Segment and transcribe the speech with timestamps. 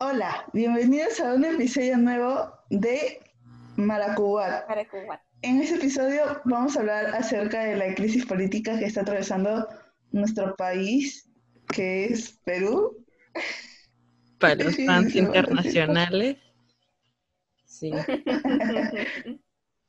[0.00, 3.20] Hola, bienvenidos a un episodio nuevo de
[3.74, 4.68] Maracubat.
[4.68, 5.20] Maracubat.
[5.42, 9.66] En este episodio vamos a hablar acerca de la crisis política que está atravesando
[10.12, 11.28] nuestro país,
[11.74, 13.04] que es Perú.
[14.38, 16.36] Para los fans internacionales.
[17.64, 17.90] Sí.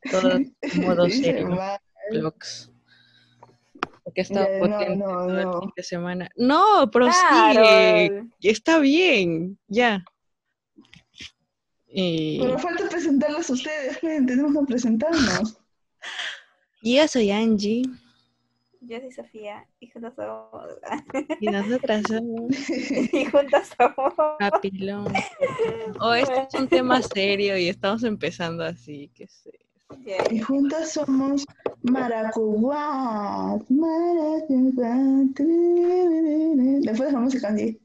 [0.10, 0.39] Todo
[0.78, 1.55] modo serio.
[4.10, 5.62] Porque está Ya, no, potente no, todo el no.
[5.62, 6.30] fin de semana.
[6.36, 7.14] No, prosigue.
[7.20, 8.28] Claro.
[8.41, 9.59] Está bien.
[9.68, 10.04] Ya.
[11.88, 15.59] Y, Pero falta presentarlos a ustedes, tenemos que presentarnos.
[16.82, 17.84] y yo soy Angie.
[18.82, 20.66] Yo soy Sofía y juntas somos.
[21.40, 22.70] Y nosotras somos
[23.13, 24.13] y juntas somos.
[24.40, 25.13] Papilón.
[25.99, 29.52] Oh, este es un tema serio y estamos empezando así, que sé.
[30.31, 31.45] Y juntas somos.
[31.84, 33.61] Maracubat.
[36.81, 37.79] Después la música, Angie.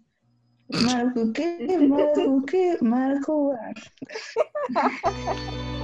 [0.69, 3.77] Maracuqué, Maracuqué, Maracubat.
[5.75, 5.84] Ya.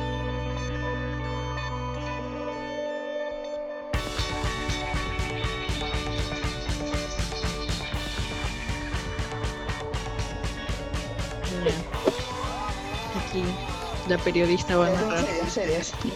[14.11, 15.19] La periodista va a Ya, narrar.
[15.41, 16.15] En serio, en serio.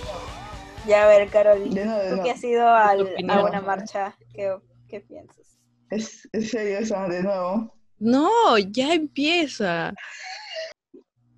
[0.87, 1.71] Ya, a ver, Carol.
[1.71, 4.55] De nuevo, de Tú que has ido al- a una marcha, ¿qué,
[4.89, 5.59] qué piensas?
[5.91, 7.75] Es, en serio, eso, de nuevo.
[8.01, 9.95] No, ya empieza.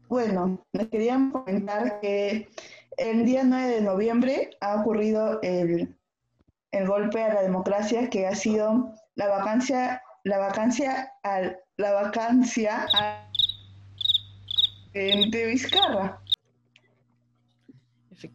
[0.08, 2.48] Bueno, les queríamos comentar que
[2.96, 5.94] el día 9 de noviembre ha ocurrido el,
[6.72, 12.86] el golpe a la democracia que ha sido la vacancia, la vacancia al, la vacancia
[14.94, 16.20] de Vizcarra.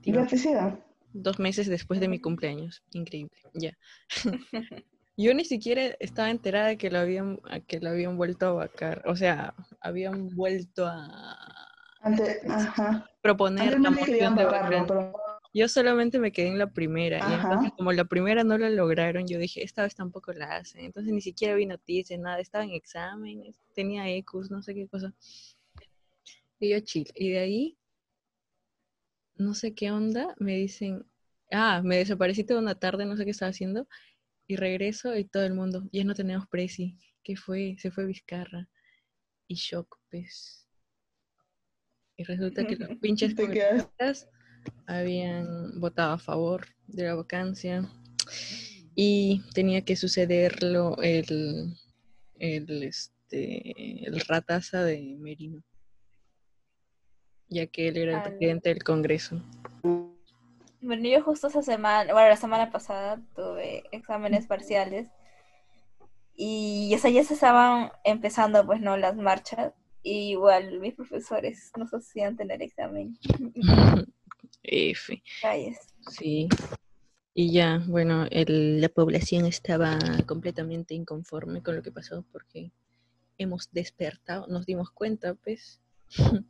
[0.03, 0.83] Y Efectivamente.
[1.13, 2.83] Dos meses después de mi cumpleaños.
[2.93, 3.31] Increíble.
[3.53, 3.77] Ya.
[5.17, 9.03] Yo ni siquiera estaba enterada de que lo habían, que lo habían vuelto a vacar.
[9.05, 11.67] O sea, habían vuelto a
[12.01, 13.05] Antes, ajá.
[13.21, 14.85] proponer la Antes moción de vacancia.
[14.87, 15.13] pero
[15.53, 17.17] Yo solamente me quedé en la primera.
[17.17, 17.43] Y Ajá.
[17.49, 20.85] entonces, como la primera no la lograron, yo dije, esta vez tampoco la hacen.
[20.85, 22.39] Entonces, ni siquiera vi noticias, nada.
[22.39, 25.13] Estaba en exámenes, tenía ecus, no sé qué cosa.
[26.59, 27.07] Y yo chill.
[27.15, 27.77] Y de ahí,
[29.41, 31.05] no sé qué onda, me dicen,
[31.51, 33.87] ah, me desaparecí toda una tarde, no sé qué estaba haciendo.
[34.47, 36.97] Y regreso y todo el mundo, ya no tenemos presi.
[37.23, 37.75] ¿Qué fue?
[37.79, 38.67] Se fue Vizcarra.
[39.47, 40.67] Y shock, pues.
[42.17, 44.29] Y resulta que los pinches congresistas
[44.85, 47.89] habían votado a favor de la vacancia
[48.95, 51.73] y tenía que sucederlo el,
[52.39, 55.63] el, este, el rataza de Merino,
[57.51, 59.41] ya que él era el Al- presidente del Congreso.
[60.81, 65.09] Bueno, yo justo esa semana, bueno, la semana pasada tuve exámenes parciales
[66.35, 68.97] y o sea, ya se estaban empezando, pues, ¿no?
[68.97, 69.73] Las marchas.
[70.03, 73.15] Y igual mis profesores nos hacían tener examen.
[74.63, 75.77] F, Calles.
[76.09, 76.47] sí.
[77.33, 82.71] Y ya, bueno, el- la población estaba completamente inconforme con lo que pasó porque
[83.37, 85.79] hemos despertado, nos dimos cuenta, pues,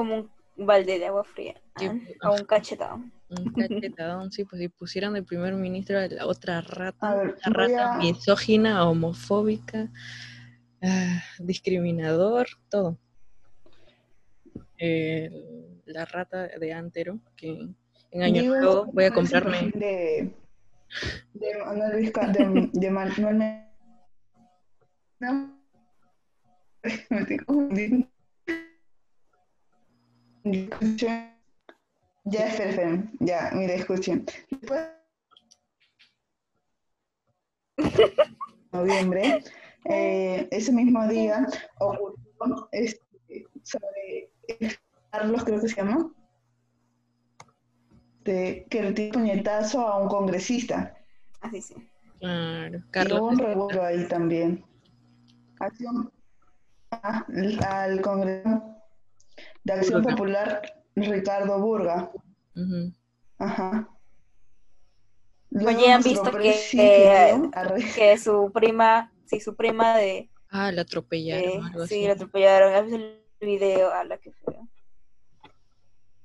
[0.00, 0.14] Como
[0.56, 1.60] un balde de agua fría.
[1.76, 1.86] Sí,
[2.22, 2.96] ah, O un cachetado.
[3.28, 7.54] Un cachetadón, sí, pues si pusieran de primer ministro a la otra rata, ver, una
[7.54, 9.90] rata a- misógina, homofóbica,
[10.82, 12.96] ah, discriminador, todo.
[15.84, 17.68] La rata de Antero, que
[18.10, 19.70] en año Digo, nuevo voy a ¿cuál es el comprarme.
[19.74, 20.34] De,
[21.34, 23.70] de Manuel Vizca- de, de Manuel Me-
[25.20, 25.60] No.
[27.10, 28.09] Me estoy confundiendo.
[32.24, 33.10] Ya, esperen, esperen.
[33.20, 34.26] Ya, mire, escuchen.
[34.50, 34.88] Después
[38.72, 39.42] noviembre,
[39.84, 41.46] eh, ese mismo día
[41.78, 43.00] ocurrió este,
[43.62, 44.30] sobre
[45.10, 46.12] Carlos, creo que se llama,
[48.24, 50.94] de, que le tiró puñetazo a un congresista.
[51.40, 51.74] Así sí.
[52.20, 53.20] Claro, Y Carlos.
[53.20, 54.64] hubo un revuelo ahí también.
[55.58, 56.12] Acción,
[56.90, 57.24] ah,
[57.66, 58.69] al Congreso
[59.64, 60.16] de Acción Burga.
[60.16, 62.10] Popular, Ricardo Burga.
[63.38, 63.88] Ajá.
[65.52, 70.72] Oye, Luego ¿han nuestro visto que, arre- que su prima, sí, su prima de, Ah,
[70.72, 72.06] la atropellaron, algo sí, así.
[72.06, 72.98] la atropellaron, ¿has visto
[73.40, 73.92] el video?
[73.92, 74.56] A la que fue,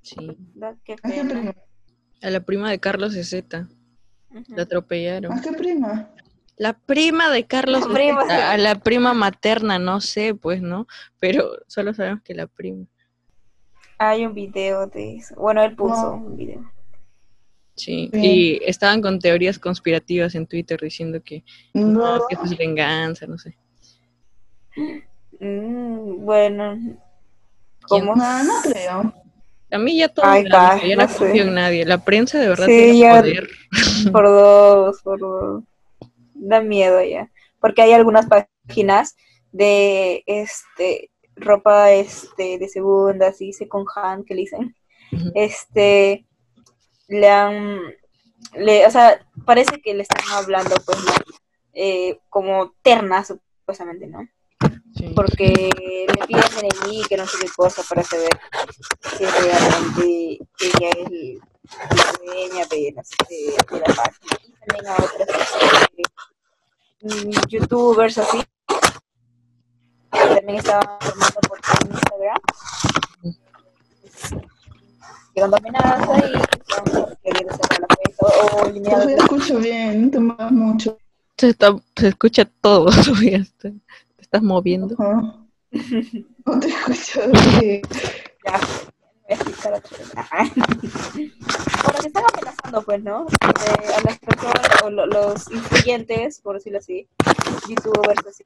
[0.01, 0.37] Sí.
[0.53, 1.29] da, qué ¿A qué pena.
[1.29, 1.55] prima?
[2.21, 3.67] A la prima de Carlos Z.
[4.31, 4.55] Ujú.
[4.55, 5.31] La atropellaron.
[5.31, 6.11] ¿A qué prima?
[6.57, 8.41] La prima de Carlos La prima, Zeta, sí.
[8.43, 10.87] a la prima materna, no sé, pues, ¿no?
[11.19, 12.85] Pero solo sabemos que la prima.
[13.97, 15.35] Hay un video de eso.
[15.35, 16.13] Bueno, él puso No.
[16.15, 16.71] un video.
[17.75, 18.19] Sí, Sí.
[18.21, 21.43] y estaban con teorías conspirativas en Twitter diciendo que,
[21.73, 23.57] No, no, que eso es venganza, no sé.
[25.39, 26.77] Mm, bueno.
[27.87, 28.15] ¿cómo?
[28.15, 29.13] No, no creo.
[29.71, 31.85] A mí ya todo Ay, me miedo, yo no confío en nadie.
[31.85, 33.49] La prensa de verdad Sí, tiene ya- poder.
[34.13, 35.63] Por dos, por dos.
[36.33, 37.29] Da miedo ya.
[37.59, 39.15] Porque hay algunas páginas
[39.51, 44.75] de este ropa este de segunda, así second hand que le dicen.
[45.33, 46.25] Este
[47.07, 47.79] le han
[48.53, 51.11] le, o sea, parece que le están hablando pues ¿no?
[51.73, 54.27] Eh, como terna supuestamente, ¿no?
[54.95, 55.11] Sí.
[55.13, 56.43] Porque le piden
[56.87, 58.29] NNI que no sé qué cosa para saber
[59.17, 61.39] si realmente ella es
[61.73, 62.95] la dueña de,
[63.29, 64.37] de, de la página.
[64.41, 65.29] Y también a otras
[67.01, 68.41] este, mm, youtubers así.
[70.15, 71.59] Que También estaban formando por
[71.91, 72.37] Instagram.
[75.35, 80.05] Llegando amenaza y estaban queriendo cerrar la cuenta o, o eliminar No te escucho bien,
[80.05, 80.97] no te muevas mucho.
[81.37, 82.91] Se, está- se escucha todo.
[83.03, 83.81] Sofía, Te te
[84.21, 84.95] estás moviendo.
[84.97, 85.35] Ajá.
[86.45, 87.21] No te escucho
[87.59, 87.81] bien.
[88.45, 90.51] Ya, voy a explicar otra vez.
[90.55, 93.25] Bueno, que están amenazando, pues, ¿no?
[93.25, 97.07] De- a las personas, o lo- los influyentes, por decirlo así,
[97.67, 98.43] youtubers, así,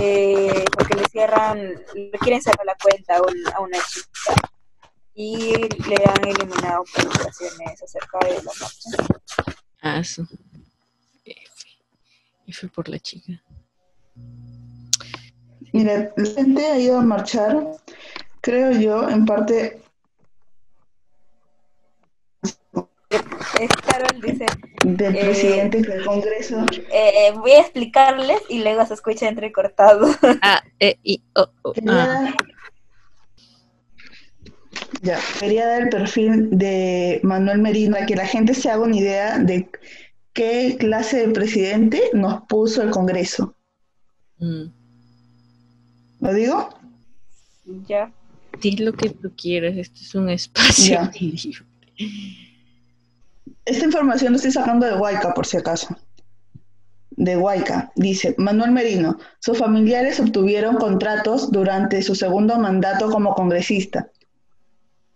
[0.00, 1.58] eh, porque le cierran,
[1.94, 4.34] le quieren cerrar la cuenta a, un- a una chica
[5.14, 5.52] y
[5.88, 9.24] le han eliminado publicaciones acerca de la marcha.
[9.82, 10.22] Ah, sí.
[11.24, 11.66] F.
[12.46, 13.42] F por la chica.
[15.72, 17.64] Mira, la gente ha ido a marchar,
[18.40, 19.82] creo yo, en parte
[23.10, 24.46] Es Carol dice,
[24.84, 26.64] del Eh, presidente del Congreso.
[26.92, 30.06] eh, voy a explicarles y luego se escucha entrecortado.
[30.42, 32.34] Ah, eh, y, oh, oh, Quería ah.
[35.02, 38.96] ya, quería dar el perfil de Manuel Merino para que la gente se haga una
[38.96, 39.68] idea de
[40.32, 43.56] qué clase de presidente nos puso el Congreso.
[44.38, 44.64] Mm.
[46.20, 46.68] ¿Lo digo?
[47.88, 48.12] ya.
[48.60, 49.76] Di lo que tú quieras.
[49.76, 51.10] Este es un espacio Ya.
[51.20, 51.66] libre.
[53.70, 55.96] Esta información la estoy sacando de Huayca, por si acaso.
[57.10, 57.92] De Huayca.
[57.94, 64.08] Dice, Manuel Merino, sus familiares obtuvieron contratos durante su segundo mandato como congresista.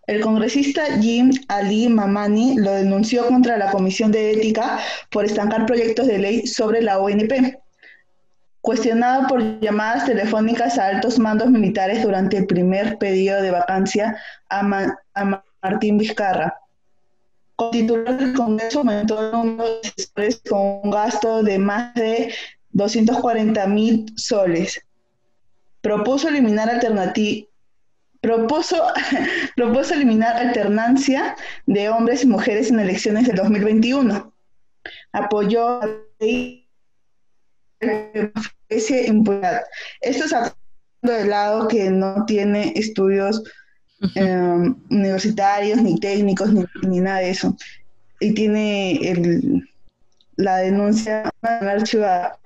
[0.06, 4.78] El congresista Jim Ali Mamani lo denunció contra la Comisión de Ética
[5.10, 7.58] por estancar proyectos de ley sobre la ONP.
[8.60, 14.16] Cuestionado por llamadas telefónicas a altos mandos militares durante el primer pedido de vacancia
[14.48, 16.60] a, a Ma- Martín Vizcarra.
[17.56, 22.34] Con titular del Congreso aumentó el número de asesores con un gasto de más de
[22.70, 24.80] 240 mil soles.
[25.80, 27.48] Propuso eliminar alternati-
[28.20, 28.82] propuso,
[29.56, 31.36] propuso eliminar alternancia
[31.66, 34.32] de hombres y mujeres en elecciones del 2021.
[35.12, 36.68] Apoyó la ley
[39.06, 39.64] impunidad.
[40.00, 40.56] Esto sacando
[41.02, 43.42] de lado que no tiene estudios
[44.14, 47.56] eh, universitarios, ni técnicos, ni, ni nada de eso.
[48.20, 49.68] Y tiene el,
[50.36, 52.38] la denuncia archivada.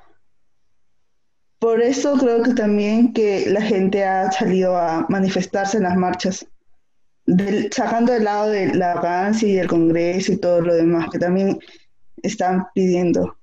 [1.59, 6.47] Por eso creo que también que la gente ha salido a manifestarse en las marchas,
[7.27, 11.19] del- sacando de lado de la vacancia y el Congreso y todo lo demás que
[11.19, 11.59] también
[12.23, 13.37] están pidiendo.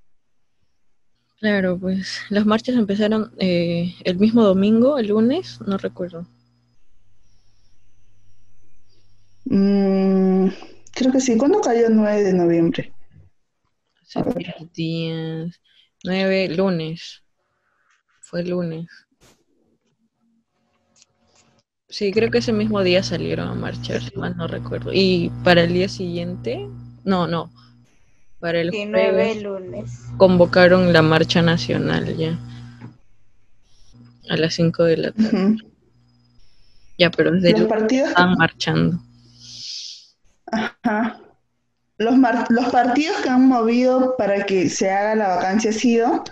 [1.39, 6.25] Claro, pues las marchas empezaron eh, el mismo domingo, el lunes, no recuerdo.
[9.45, 10.47] Mm,
[10.93, 11.37] creo que sí.
[11.37, 12.93] ¿Cuándo cayó el 9 de noviembre?
[14.01, 15.61] Hace días.
[16.03, 17.23] Nueve, lunes.
[18.21, 18.87] Fue lunes.
[21.87, 24.91] Sí, creo que ese mismo día salieron a marchar, si mal no recuerdo.
[24.93, 26.67] Y para el día siguiente,
[27.03, 27.51] no, no.
[28.39, 30.01] Para el Sí, nueve jueves lunes.
[30.17, 32.37] convocaron la marcha nacional ya.
[34.29, 35.55] A las 5 de la tarde.
[36.97, 38.99] Ya, pero desde Los el partidos están marchando.
[40.85, 41.19] Ajá.
[41.97, 46.23] Los, mar- los partidos que han movido para que se haga la vacancia ha sido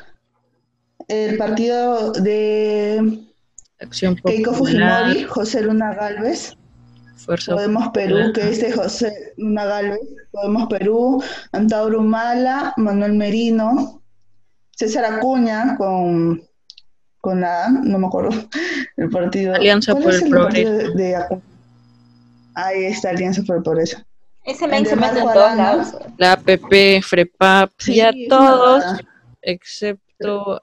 [1.08, 3.20] el partido de
[3.80, 6.58] Acción Keiko Popular, Fujimori, José Luna Galvez,
[7.18, 10.00] Fuerza Podemos Perú, que es de José Luna Galvez,
[10.32, 14.02] Podemos Perú, Antauro Humala, Manuel Merino,
[14.72, 16.42] César Acuña con,
[17.22, 18.32] con la, no me acuerdo,
[18.98, 19.56] el partido.
[19.56, 20.94] Alianza ¿Cuál por el de- Progreso.
[20.96, 21.42] de Acuña?
[22.56, 23.98] Ahí está, Alianza por el Progreso.
[24.46, 25.96] Ese men se mete en todos lados.
[26.18, 28.84] La APP, FREPAP, Sí, ya es una todos,
[29.42, 30.62] excepto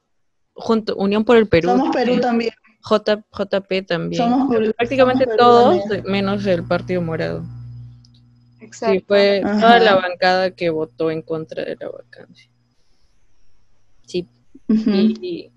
[0.54, 2.52] junto Unión por el Perú, Somos Perú también.
[2.82, 4.22] J, JP también.
[4.22, 6.04] Somos Perú- Prácticamente somos Perú todos, también.
[6.06, 7.42] menos el Partido Morado.
[8.60, 8.94] Exacto.
[8.99, 9.60] Sí, fue Ajá.
[9.60, 12.50] toda la bancada que votó en contra de la vacancia.
[14.06, 14.28] Sí,
[14.68, 15.50] y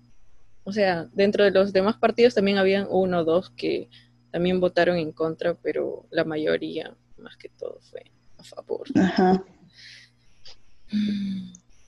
[0.64, 3.88] o sea, dentro de los demás partidos también habían uno o dos que
[4.30, 8.02] también votaron en contra, pero la mayoría, más que todo, fue
[8.44, 8.86] favor.
[8.96, 9.42] Ajá.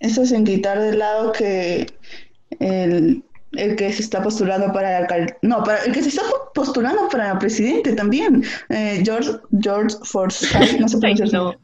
[0.01, 1.87] Eso sin quitar de lado que
[2.61, 6.23] el, el que se está postulando para alcal- no, para el que se está
[6.55, 11.55] postulando para presidente también, eh, George George Forsyth, no sé pronunciar no.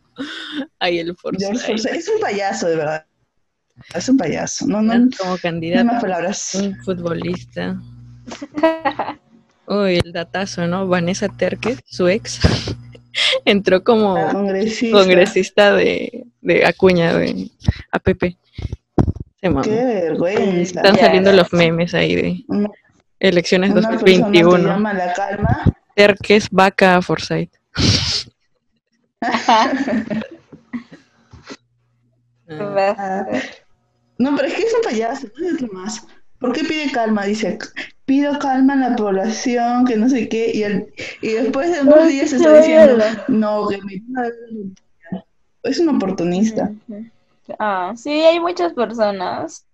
[0.79, 1.93] Ay, el George Forsyth.
[1.95, 3.07] Es un payaso de verdad.
[3.95, 4.67] Es un payaso.
[4.67, 6.55] No, no, Como no candidato, más palabras.
[6.55, 7.81] un futbolista.
[9.67, 10.87] Uy, el datazo, ¿no?
[10.87, 12.41] Vanessa Terque, su ex,
[13.45, 14.97] entró como La congresista.
[14.99, 17.51] congresista de, de Acuña, de
[17.91, 18.37] APP.
[19.41, 19.63] Se mamó.
[19.63, 20.81] Qué vergüenza.
[20.81, 21.37] Están Ya, saliendo ya.
[21.37, 22.69] los memes ahí de Una,
[23.19, 24.59] elecciones una persona que 2021.
[24.69, 25.65] llama la calma.
[25.95, 27.53] Terques, vaca, Forsyth.
[29.21, 29.71] Ah,
[32.51, 33.25] Ah,
[34.19, 36.07] No, pero es que es un payaso, no otro más.
[36.39, 37.25] ¿Por qué pide calma?
[37.25, 37.59] Dice,
[38.05, 42.09] pido calma a la población, que no sé qué, y, el- y después de unos
[42.09, 44.03] días se está diciendo, no, que me...
[45.63, 46.73] Es un oportunista.
[47.59, 49.65] Ah, sí, hay muchas personas,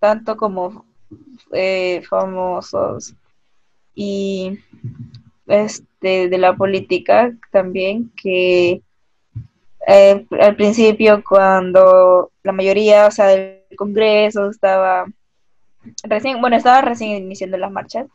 [0.00, 0.84] tanto como
[1.52, 3.14] eh, famosos
[3.94, 4.58] y
[5.46, 8.82] este de la política también que
[9.86, 15.04] eh, al principio cuando la mayoría, o sea, del Congreso estaba
[16.04, 18.06] recién, bueno, estaba recién iniciando las marchas,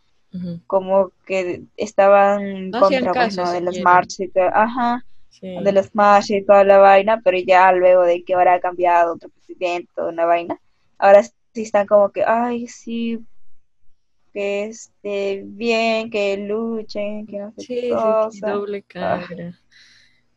[0.68, 3.52] como que estaban No contra pues, caso ¿no?
[3.52, 4.50] de las marchas y todo.
[4.54, 5.48] Ajá sí.
[5.64, 9.14] de los Smash y toda la vaina, pero ya luego de que ahora ha cambiado
[9.16, 10.60] otro presidente, toda una vaina,
[10.98, 13.20] ahora sí están como que, ay, sí,
[14.34, 18.52] que esté bien, que luchen, que no sé Sí, qué sí, sí, cosa.
[18.52, 19.22] doble Ah.
[19.28, 19.60] cara.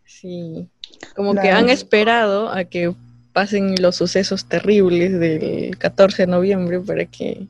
[0.05, 0.69] Sí.
[1.17, 2.95] Como que han esperado a que
[3.33, 7.47] pasen los sucesos terribles del 14 de noviembre para que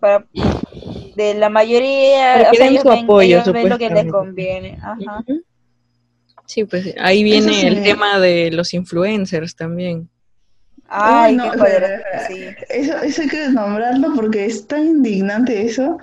[0.00, 0.26] para,
[1.16, 3.88] de la mayoría, Para que o sea, den ellos su ven, apoyo, ven lo que
[3.90, 4.10] les supuestamente.
[4.10, 4.78] conviene.
[4.82, 5.24] Ajá.
[5.26, 5.42] Ujú.
[6.46, 7.66] Sí, pues ahí viene sí.
[7.66, 10.08] el tema de los influencers también.
[10.88, 12.44] Ay, no, qué espera, Sí.
[12.68, 15.96] Eso, eso hay que nombrarlo porque es tan indignante eso.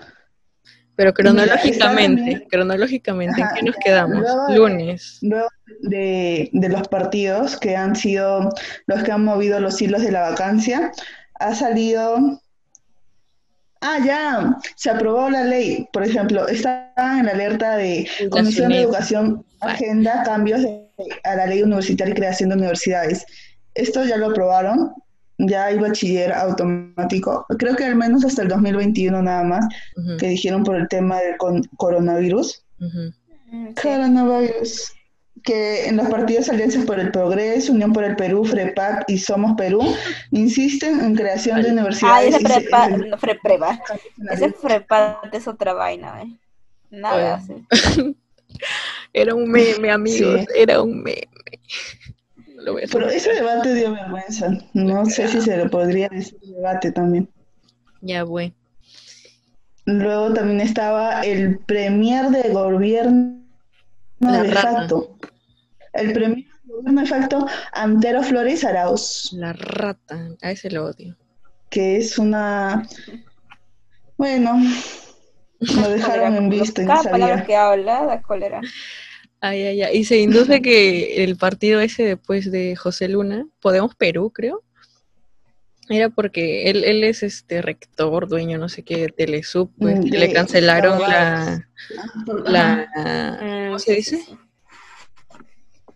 [0.95, 4.21] Pero Mira, cronológicamente, cronológicamente, ¿en qué nos quedamos?
[4.21, 5.19] luego Lunes.
[5.21, 5.47] Luego
[5.81, 8.49] de, de los partidos que han sido
[8.87, 10.91] los que han movido los hilos de la vacancia,
[11.39, 12.17] ha salido...
[13.81, 15.87] Ah, ya, se aprobó la ley.
[15.93, 18.81] Por ejemplo, está en la alerta de Comisión de.
[18.81, 20.85] Educación, Agenda, cambios de-
[21.23, 23.25] a la ley universitaria y creación de universidades.
[23.75, 24.91] Esto ya lo aprobaron,
[25.37, 29.65] ya hay bachiller automático, creo que al menos hasta el 2021 nada más,
[30.17, 32.65] que dijeron por el tema del con- coronavirus.
[33.81, 34.91] Coronavirus.
[35.43, 39.53] Que en los partidos Alianzas por el Progreso, Unión por el Perú, FREPAC y Somos
[39.57, 39.81] Perú
[40.31, 42.35] insisten en creación de universidades.
[42.35, 43.79] ese y se- prepa, se- no, frepreva.
[44.31, 46.37] Ese frepa es otra vaina, ¿eh?
[46.91, 47.27] Nada Oye.
[47.27, 47.63] hace.
[49.13, 50.45] Era un meme, amigos, Sí.
[50.55, 51.27] era un meme.
[52.55, 54.49] No lo voy a Pero ese debate dio vergüenza.
[54.73, 57.29] No sé si se le podría decir debate también.
[58.01, 58.53] Ya, bueno.
[59.85, 63.39] Luego también estaba el premier de gobierno
[64.19, 64.71] La de rata.
[64.73, 65.15] facto.
[65.93, 66.13] El
[66.65, 69.31] gobierno de facto, Antero Flores Arauz.
[69.33, 71.17] La rata, a ese lo odio.
[71.69, 72.87] que es una...
[74.17, 74.59] Bueno,
[75.59, 78.61] lo dejaron en visto no Cada palabra que habla da cólera.
[79.41, 79.97] Ay, ay, ay.
[79.97, 84.63] Y se induce que el partido ese después de José Luna, Podemos Perú, creo,
[85.89, 90.07] era porque él, él es este rector, dueño, no sé qué, de Telesub, pues, Mm,
[90.07, 91.61] y le cancelaron abogados.
[92.45, 93.37] la, Ajá.
[93.39, 94.37] la ¿cómo se sí, dice?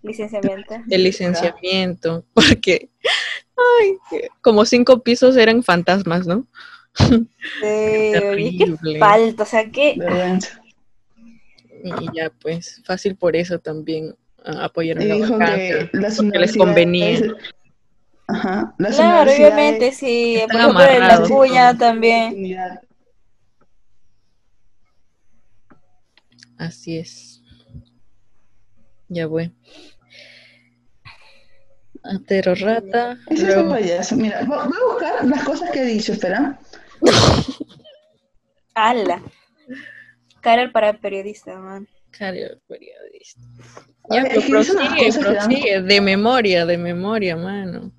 [0.03, 0.75] Licenciamiento.
[0.89, 2.89] el licenciamiento, porque
[3.81, 3.97] ay,
[4.41, 6.45] como cinco pisos eran fantasmas, ¿no?
[6.95, 7.27] Sí,
[7.61, 8.99] qué Terrible.
[8.99, 10.61] falta, o sea, que Vergüenza.
[11.83, 16.55] Y ya, pues, fácil por eso también apoyaron Y la vacancia, que las porque les
[16.55, 17.21] convenía.
[18.27, 20.39] Ajá, las Claro, obviamente, sí.
[20.49, 22.57] Por ejemplo, en la cuña también.
[26.57, 27.41] Así es.
[29.09, 29.51] Ya voy.
[32.03, 33.17] Atero rata.
[33.29, 34.15] Ese es un payaso.
[34.15, 36.59] Mira, vo- voy a buscar las cosas que he dicho, espera.
[38.75, 39.21] ¡Hala!
[40.41, 41.87] Cara para el periodista, man.
[42.11, 43.41] Cario periodista.
[44.09, 45.81] Ya, Oye, pero prosigue, dan- prosigue.
[45.81, 47.91] De memoria, de memoria, mano.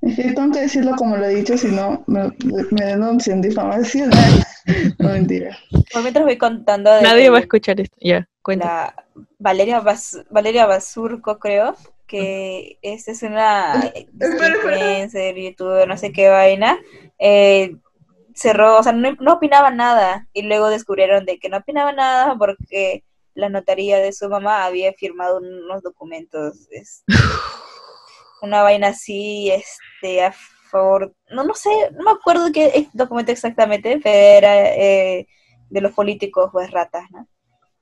[0.00, 2.30] Es que tengo que decirlo como lo he dicho, si no me,
[2.70, 4.10] me denuncian difamación.
[4.98, 5.56] No, mentira.
[5.90, 7.96] Por mientras voy contando de Nadie va a escuchar esto.
[8.02, 9.04] Ya, la
[9.38, 11.74] Valeria, Bas- Valeria Basurco, creo,
[12.06, 16.78] que esta es una influencer, youtuber, no sé qué vaina.
[17.18, 17.76] Eh,
[18.34, 20.26] cerró, o sea, no, no opinaba nada.
[20.32, 24.92] Y luego descubrieron de que no opinaba nada porque la notaría de su mamá había
[24.94, 27.04] firmado unos documentos, es-
[28.42, 30.32] una vaina así, este, a
[30.70, 35.26] favor, no, no sé, no me acuerdo qué documento exactamente, pero era eh,
[35.70, 37.26] de los políticos, pues ratas, ¿no?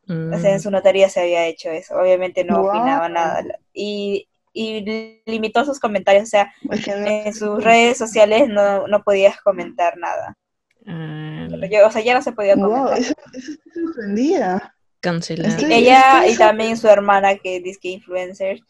[0.09, 2.77] O sea, en Mm, su notaría se había hecho eso, obviamente no Guau.
[2.77, 3.43] opinaba nada.
[3.73, 8.87] Y, y limitó sus comentarios, o sea, Es que no- en sus redes sociales no,
[8.87, 10.37] no podías comentar nada.
[10.85, 12.99] Pero yo- o sea, ya no se podía Wow, comentar.
[12.99, 14.73] eso, eso estoy sorprendida.
[15.01, 15.55] cancelado.
[15.57, 18.61] Estoy- Ella estoy y también su hermana, que dice que influencers,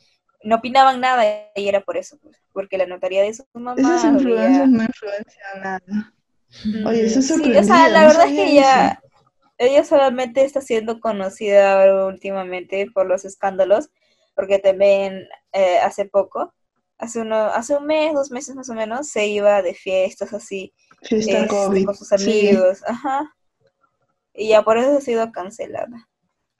[0.42, 1.24] no opinaban nada
[1.54, 4.82] y era por eso, pues, porque la notaría de su mamá Esas había- influencias no
[4.82, 6.12] influencian nada.
[6.86, 9.00] Oye, eso es Sí, o sea, la no verdad es que ella,
[9.58, 13.90] ella solamente está siendo conocida últimamente por los escándalos,
[14.34, 16.52] porque también eh, hace poco,
[16.98, 20.72] hace uno, hace un mes, dos meses más o menos, se iba de fiestas así
[21.02, 21.84] Fiesta este, COVID.
[21.86, 22.48] con sus Sí.
[22.50, 23.34] amigos, ajá,
[24.34, 26.08] y ya por eso ha sido cancelada.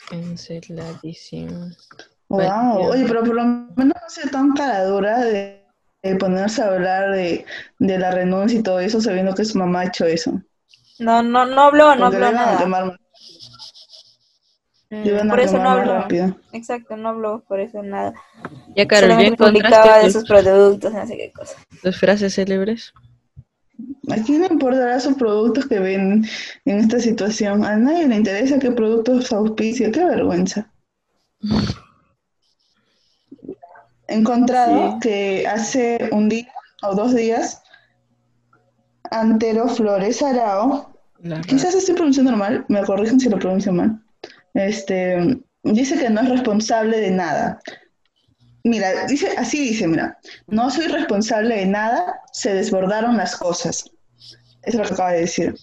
[0.09, 1.69] Canceladísimo.
[2.29, 2.88] Wow.
[2.91, 5.65] Oye, pero por lo menos no sea tan cara dura de,
[6.03, 7.45] de ponerse a hablar de,
[7.79, 10.41] de la renuncia y todo eso, sabiendo que su mamá ha hecho eso.
[10.99, 12.67] No, no, no habló, no habló nada.
[12.67, 12.93] más-
[14.88, 15.95] Mm, por eso no habló.
[15.99, 16.37] rápido.
[16.53, 18.15] Exacto, no habló por eso nada.
[18.76, 21.57] Ya, Carol, ¿ya Solamente publicaba de sus productos, no sé qué cosa.
[21.83, 22.95] tus frases célebres?
[24.11, 26.25] ¿A quién le importará sus productos que ven
[26.65, 27.65] en esta situación?
[27.65, 30.71] A nadie le interesa qué productos auspicia, qué vergüenza.
[34.09, 34.99] He encontrado Sí.
[35.00, 36.47] que hace un día
[36.83, 37.61] o dos días,
[39.21, 40.91] Antero Flores Arao,
[41.47, 44.03] quizás estoy pronunciando mal, me corrigen si lo pronuncio mal,
[44.55, 47.61] este, dice que no es responsable de nada.
[48.65, 50.19] Mira, dice, así dice, mira,
[50.49, 53.85] no soy responsable de nada, se desbordaron las cosas.
[54.19, 54.31] Eso
[54.63, 55.55] es lo que acaba de decir.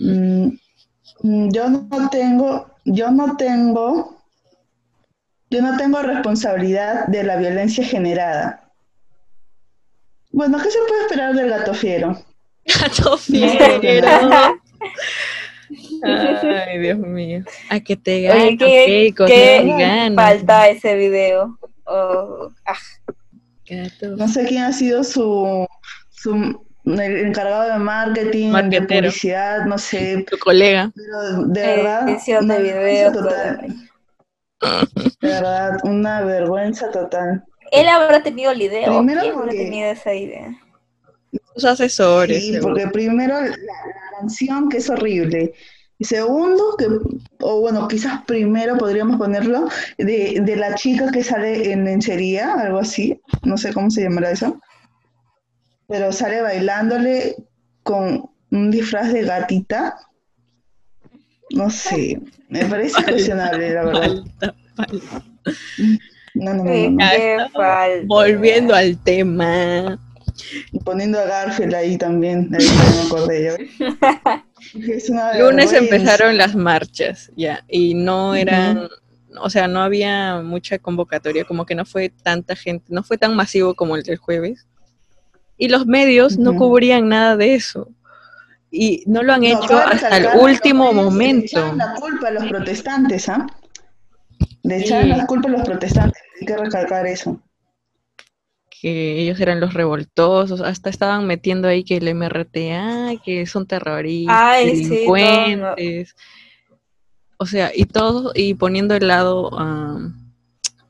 [0.00, 0.48] Mm,
[1.22, 4.20] mm, yo no tengo, yo no tengo,
[5.50, 8.57] yo no tengo responsabilidad de la violencia generada.
[10.30, 12.16] Bueno, ¿qué se puede esperar del gato fiero?
[12.80, 14.30] Gato fiero.
[16.02, 17.44] Ay, Dios mío.
[17.70, 21.58] A que te Oye, ganan, ¿qué, qué falta ese video?
[21.84, 22.74] Oh, ah,
[23.68, 24.16] Gato.
[24.16, 25.66] No sé quién ha sido su,
[26.10, 30.90] su el encargado de marketing, de publicidad, no sé, Tu colega.
[30.94, 33.74] pero de verdad, edición una de total,
[35.20, 37.44] de verdad, una vergüenza total.
[37.72, 40.60] Él habrá tenido la idea, o Primero quién habrá tenido esa idea.
[41.54, 42.42] Tus asesores.
[42.42, 45.52] Sí, porque primero la, la canción que es horrible.
[46.00, 46.86] Y segundo, que,
[47.40, 52.78] o bueno, quizás primero podríamos ponerlo, de, de la chica que sale en lencería, algo
[52.78, 54.60] así, no sé cómo se llamará eso,
[55.88, 57.34] pero sale bailándole
[57.82, 59.96] con un disfraz de gatita.
[61.50, 64.02] No sé, me parece cuestionable, la verdad.
[64.36, 65.24] Falta, falta.
[66.34, 67.10] No, no, no, Qué, no, no.
[67.10, 68.04] qué falta.
[68.06, 69.98] Volviendo al tema.
[70.72, 73.86] Y poniendo a Garfield ahí también, ahí me acordé yo.
[74.88, 78.88] Es Lunes empezaron las marchas, ya, y no eran,
[79.40, 83.36] o sea, no había mucha convocatoria, como que no fue tanta gente, no fue tan
[83.36, 84.66] masivo como el del jueves.
[85.56, 87.88] Y los medios no cubrían nada de eso.
[88.70, 91.46] Y no lo han No, hecho hasta el último momento.
[91.58, 93.46] echaron la culpa a los protestantes, ¿ah?
[94.62, 95.16] Le echaron Sí.
[95.16, 97.40] la culpa a los protestantes, hay que recalcar eso.
[98.80, 104.40] que ellos eran los revoltosos, hasta estaban metiendo ahí que el MRTA, que son terroristas,
[104.40, 106.14] Ay, sí, delincuentes,
[107.38, 110.32] o sea, y todo, y poniendo el lado, am,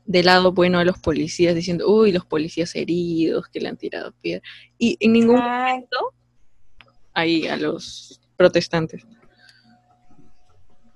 [0.05, 4.11] del lado bueno a los policías, diciendo, uy, los policías heridos, que le han tirado
[4.21, 4.43] piedra,
[4.77, 6.13] y en ningún Ay, momento
[7.13, 9.03] ahí a los protestantes.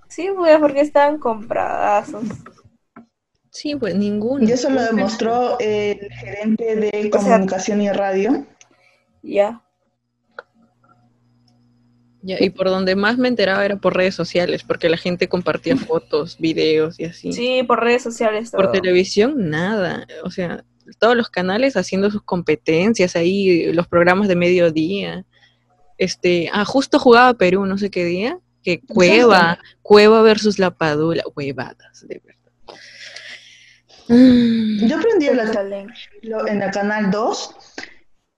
[0.10, 2.24] sí, pues, porque estaban compradazos.
[3.54, 4.50] Sí, pues ninguno.
[4.50, 8.48] Y eso lo demostró el gerente de O sea- comunicación y radio.
[9.22, 9.62] Ya.
[12.24, 15.76] Ya, y por donde más me enteraba era por redes sociales, porque la gente compartía
[15.78, 17.32] fotos, videos y así.
[17.32, 18.50] Sí, por redes sociales.
[18.50, 20.08] Por televisión, nada.
[20.24, 20.64] O sea,
[20.98, 25.26] todos los canales haciendo sus competencias ahí, los programas de mediodía.
[26.00, 31.24] Este, ah, justo jugaba Perú, no sé qué día, que Cueva, Cueva versus La Padula,
[31.36, 32.34] huevadas, de verdad.
[34.08, 35.88] Mm, Yo aprendí Jerusalén.
[36.24, 37.56] lo- en el canal 2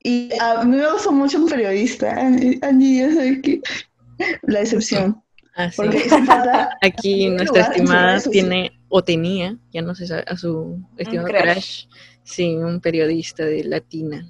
[0.03, 2.15] y a mí me gusta mucho un periodista,
[3.11, 3.61] sabe que-
[4.43, 5.21] la excepción,
[5.55, 5.75] ah, sí.
[5.77, 5.97] porque
[6.81, 11.87] Aquí nuestra estimada tiene, o tenía, ya no sabe, a su estimado crush,
[12.23, 14.27] sí, un periodista de Latina.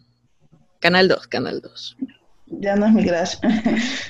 [0.80, 1.98] Canal 2, Canal 2.
[2.48, 3.36] ya no es mi crush.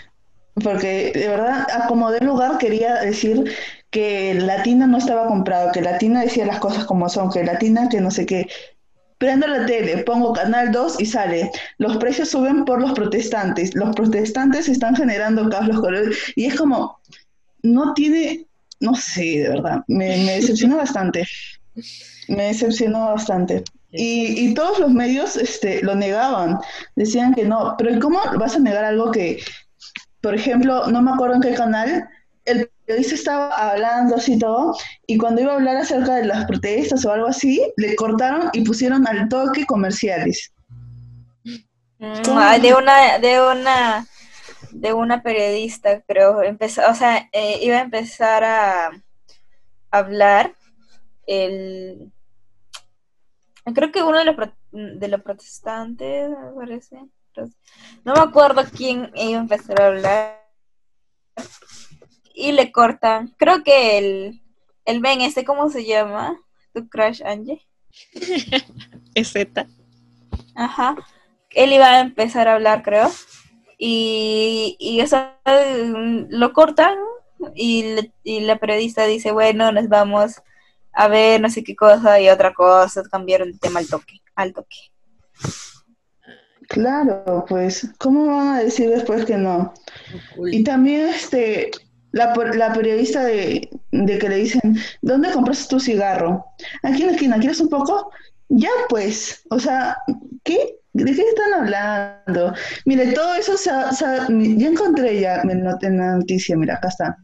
[0.64, 3.52] Porque de verdad, a como de lugar quería decir
[3.96, 8.02] que Latina no estaba comprado, que Latina decía las cosas como son, que Latina que
[8.02, 8.46] no sé qué.
[9.18, 11.50] Prendo la tele, pongo Canal 2 y sale.
[11.78, 13.74] Los precios suben por los protestantes.
[13.74, 16.18] Los protestantes están generando caos colores.
[16.36, 17.00] Y es como,
[17.64, 18.48] no tiene,
[18.82, 21.26] no sé, de verdad, me, me decepcionó bastante.
[22.28, 23.64] Me decepcionó bastante.
[23.92, 26.60] Y, y, todos los medios este, lo negaban,
[26.98, 29.40] decían que no, pero ¿cómo vas a negar algo que,
[30.20, 32.10] por ejemplo, no me acuerdo en qué canal,
[32.88, 34.76] el periodista estaba hablando así todo,
[35.08, 38.64] y cuando iba a hablar acerca de las protestas o algo así, le cortaron y
[38.64, 40.54] pusieron al toque comerciales.
[41.98, 44.08] Mm, de una, de una,
[44.72, 48.92] de una periodista, creo, empezó, o sea, eh, iba a empezar a
[49.92, 50.54] hablar
[51.26, 52.12] el
[53.74, 54.36] creo que uno de los,
[54.72, 56.98] de los protestantes, me parece.
[58.06, 60.46] No me acuerdo quién iba a empezar a hablar.
[62.36, 63.34] Y le cortan.
[63.38, 64.42] Creo que el,
[64.86, 66.38] el Ben, este, ¿cómo se llama?
[66.74, 67.66] ¿Tu crush, Angie?
[69.16, 69.66] es Z.
[70.56, 70.96] Ajá.
[71.52, 73.10] Él iba a empezar a hablar, creo.
[73.78, 75.18] Y, y eso
[76.30, 76.98] lo cortan
[77.56, 80.42] y, y la periodista dice, bueno, nos vamos
[80.94, 84.54] a ver, no sé qué cosa y otra cosa, cambiaron el tema al toque, al
[84.54, 84.78] toque.
[86.68, 89.74] Claro, pues, ¿cómo van a decir después que no?
[90.52, 91.70] Y también este,
[92.16, 96.46] la, la periodista de, que le dicen, ¿dónde compras tu cigarro?
[96.82, 98.10] Aquí en la esquina, ¿quieres un poco?
[98.48, 99.98] Ya pues, o sea,
[100.44, 100.78] ¿qué?
[100.94, 102.54] ¿De qué están hablando?
[102.86, 107.18] Mire, todo eso se, ya encontré ya en la noticia, mira, acá está.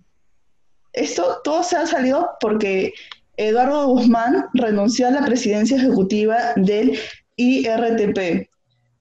[0.92, 2.92] Esto todo se ha salido porque
[3.38, 7.00] Eduardo Guzmán renunció a la presidencia ejecutiva del
[7.38, 8.50] IRTP.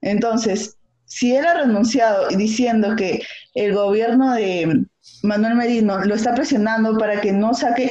[0.02, 3.22] Entonces, si él ha renunciado diciendo que
[3.54, 4.86] el gobierno de
[5.22, 7.90] Manuel Merino lo está presionando para que no saque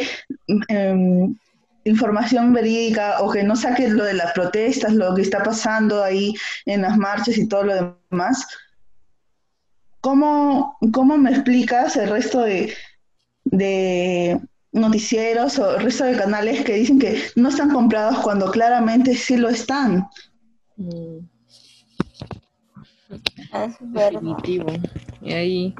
[0.67, 1.35] em,
[1.83, 6.33] información verídica o que no saque lo de las protestas, lo que está pasando ahí
[6.65, 8.45] en las marchas y todo lo demás,
[10.01, 12.73] ¿cómo, cómo me explicas el resto de,
[13.45, 14.39] de
[14.71, 19.37] noticieros o el resto de canales que dicen que no están comprados cuando claramente sí
[19.37, 20.07] lo están.
[20.77, 21.19] Mm.
[23.81, 24.71] Definitivo.
[25.21, 25.75] Y ahí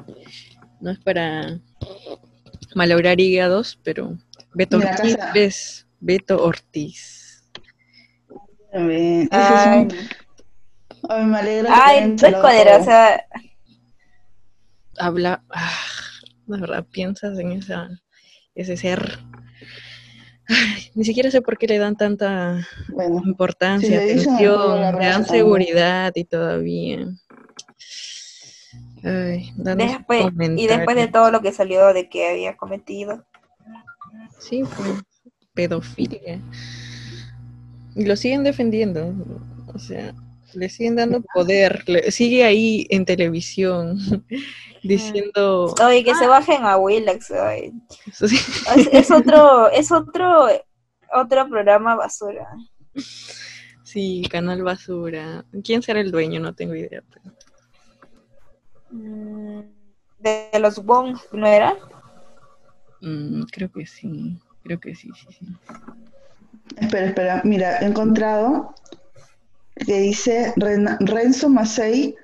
[0.80, 1.58] no es para
[2.74, 4.16] malograr hígados, pero
[4.54, 7.44] Beto Ortiz es Beto Ortiz.
[8.72, 9.88] Ay,
[11.24, 13.24] me alegra Ay, que poderosa.
[14.98, 15.72] Habla, ah,
[16.46, 17.88] de verdad, piensas en esa
[18.54, 19.18] ese ser.
[20.94, 22.66] ni siquiera sé por qué le dan tanta
[23.24, 27.06] importancia, atención, le, dan seguridad y todavía.
[29.02, 33.24] Después, y después de todo lo que salió de que había cometido.
[34.38, 35.02] Sí, pues,
[35.54, 36.40] pedofilia.
[37.94, 39.14] Y lo siguen defendiendo.
[39.74, 40.14] O sea,
[40.54, 43.98] le siguen dando poder, sigue ahí en televisión
[44.82, 45.74] diciendo...
[45.84, 46.28] Oye, que se ah".
[46.28, 47.32] bajen a Willax.
[48.92, 50.48] Es, otro, es otro,
[51.12, 52.46] otro programa basura.
[53.84, 55.44] Sí, canal basura.
[55.64, 56.40] ¿Quién será el dueño?
[56.40, 57.02] No tengo idea.
[57.02, 57.30] Mm,
[58.90, 61.76] ¿De los Wong no era?
[63.00, 65.46] Mm, creo que sí, creo que sí, sí, sí.
[66.76, 68.74] Espera, espera, mira, he encontrado
[69.86, 72.14] que dice Renzo Macei.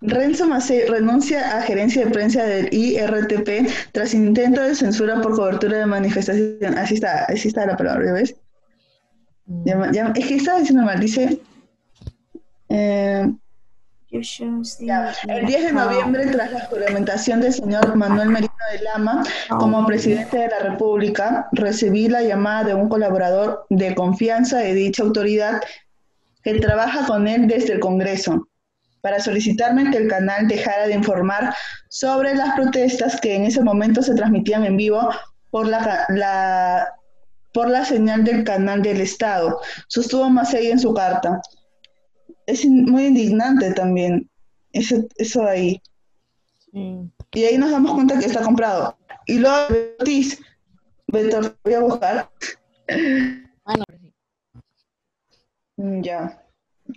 [0.00, 5.78] Renzo Macei renuncia a gerencia de prensa del IRTP tras intento de censura por cobertura
[5.78, 6.76] de manifestación.
[6.76, 8.36] Así está, así está la palabra, ¿ves?
[9.64, 11.40] es que estaba diciendo mal, dice...
[12.68, 13.32] Eh,
[14.10, 20.38] el 10 de noviembre, tras la juramentación del señor Manuel Merino de Lama como presidente
[20.38, 25.60] de la República, recibí la llamada de un colaborador de confianza de dicha autoridad
[26.42, 28.48] que trabaja con él desde el Congreso
[29.00, 31.54] para solicitarme que el canal dejara de informar
[31.88, 35.10] sobre las protestas que en ese momento se transmitían en vivo
[35.50, 36.92] por la,
[37.52, 39.60] por la señal del canal del Estado.
[39.88, 41.40] Sostuvo Macei en su carta.
[42.46, 44.30] Es muy indignante también
[44.72, 45.80] eso, eso ahí.
[46.72, 48.96] Y ahí nos damos cuenta que está comprado.
[49.26, 50.40] Y luego, Betis,
[51.08, 52.30] voy a buscar.
[55.76, 56.42] Mm, ya.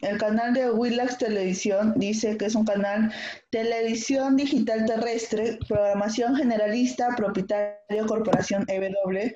[0.02, 3.12] El canal de Willax Televisión dice que es un canal
[3.50, 9.32] televisión digital terrestre, programación generalista, propietario Corporación EW,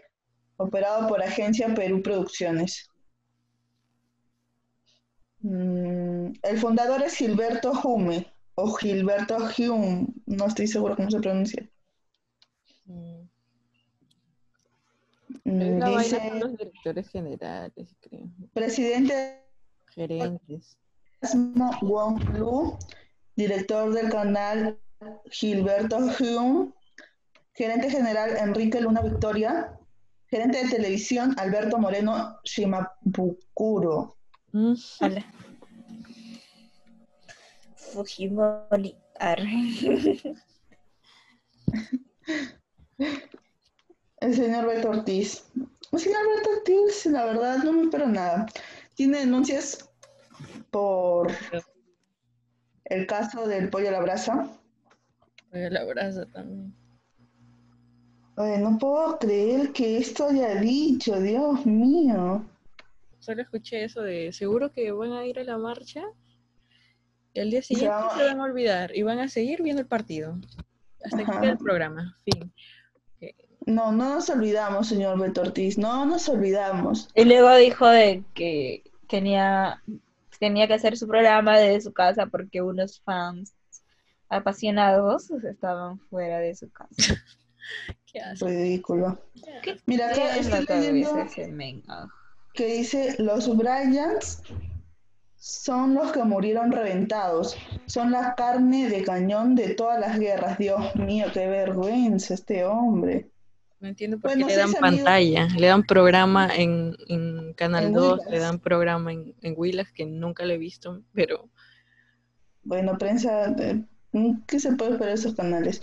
[0.58, 2.88] operado por Agencia Perú Producciones.
[5.44, 8.34] Mm, el fundador es Gilberto Jume.
[8.56, 11.70] o Gilberto Hume, no estoy seguro cómo se pronuncia.
[12.86, 13.24] Mm.
[15.46, 18.30] Vaina Dice los directores generales, creo.
[18.54, 19.44] presidente
[19.90, 20.78] Gerentes.
[21.82, 22.78] Wong Lu,
[23.36, 24.80] director del canal
[25.32, 26.72] Gilberto Hume,
[27.54, 29.78] gerente general Enrique Luna Victoria,
[30.28, 34.16] gerente de televisión Alberto Moreno Shimabukuro.
[34.54, 35.26] Mm, Hola.
[37.76, 38.96] Fujimori.
[44.18, 45.44] El señor Beto Ortiz.
[45.92, 48.46] El señor Beto Ortiz, la verdad, no me espero nada.
[48.94, 49.90] Tiene denuncias
[50.70, 51.32] por
[52.86, 54.52] el caso del pollo a la brasa.
[55.52, 56.76] Oye, la brasa también.
[58.38, 62.46] Oye, no puedo creer que esto haya dicho, Dios mío.
[63.24, 66.04] Solo escuché eso de seguro que van a ir a la marcha
[67.34, 70.38] y al día siguiente se van a olvidar y van a seguir viendo el partido.
[71.06, 71.40] Hasta que Ajá.
[71.40, 72.18] quede el programa.
[72.26, 72.54] Fin.
[73.66, 77.08] No, no nos olvidamos, señor Beto Ortiz, no nos olvidamos.
[77.16, 79.82] Y luego dijo de que tenía,
[80.38, 83.54] tenía que hacer su programa desde su casa porque unos fans
[84.28, 86.90] apasionados estaban fuera de su casa.
[88.06, 88.46] ¿Qué hace?
[88.46, 89.18] Ridículo.
[89.62, 91.84] ¿Qué Mira, acá estoy leyendo ese men?
[91.88, 92.10] Ah.
[92.54, 94.42] Que dice, los Bryans
[95.36, 100.58] son los que murieron reventados, son la carne de cañón de todas las guerras.
[100.58, 103.30] Dios mío, qué vergüenza este hombre.
[103.80, 105.48] No entiendo por Bueno, qué le dan amigo- pantalla.
[105.58, 110.06] Le dan programa en, en Canal En 2, le dan programa en, en Willax, que
[110.06, 111.50] nunca lo he visto, pero
[112.64, 113.84] Bueno, prensa, eh,
[114.48, 115.82] ¿qué se puede esperar de esos canales?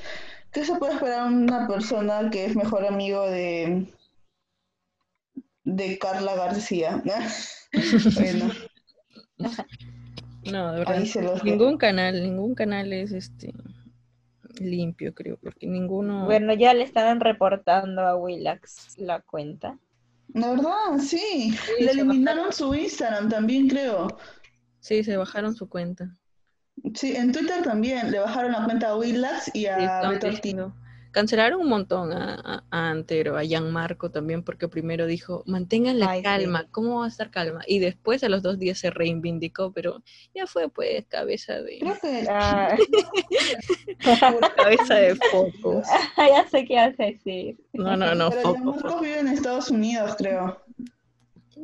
[0.51, 3.87] ¿Qué se puede esperar de una persona que es mejor amigo de,
[5.65, 7.03] de Carla García?
[8.15, 8.51] bueno,
[10.51, 10.97] no, de verdad.
[10.97, 13.53] ahí se los Ningún canal, ningún canal es este
[14.59, 16.25] limpio, creo, porque ninguno.
[16.25, 19.79] Bueno, ya le estaban reportando a Willax la cuenta.
[20.35, 21.53] La verdad, sí.
[21.53, 24.09] Sí, Le eliminaron su Instagram también, creo.
[24.81, 26.15] Sí, se bajaron su cuenta.
[26.95, 30.55] Sí, en Twitter también le bajaron la cuenta a Willax y Sí, a Beto Ortiz.
[31.11, 36.11] Cancelaron un montón a, a- a Antero, a Gianmarco también, porque primero dijo, mantengan la
[36.11, 36.25] Ay, sí.
[36.25, 37.61] calma, ¿cómo va a estar calma?
[37.67, 40.03] Y después a los dos días se reivindicó, pero
[40.35, 42.77] ya fue pues cabeza de Creo que Ah,
[44.57, 45.83] cabeza de foco.
[46.17, 47.57] ya sé qué vas a decir.
[47.73, 48.53] No, no, no, pero.
[48.55, 50.59] Gianmarco vive en Estados Unidos, creo.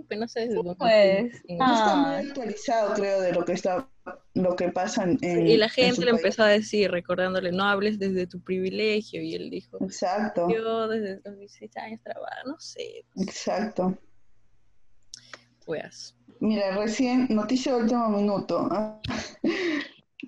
[0.09, 1.33] Pues no sé desde dónde pues.
[1.49, 2.19] No está muy Ah.
[2.19, 3.89] actualizado, creo, de lo que está,
[4.35, 6.23] lo que pasa en, Y la en gente le país.
[6.25, 11.21] empezó a decir, recordándole, no hables desde tu privilegio, y él dijo, Exacto, yo desde
[11.25, 13.97] los 16 años trabajo, no sé, exacto.
[15.65, 16.15] pues.
[16.41, 18.69] Mira, recién, noticia de último minuto.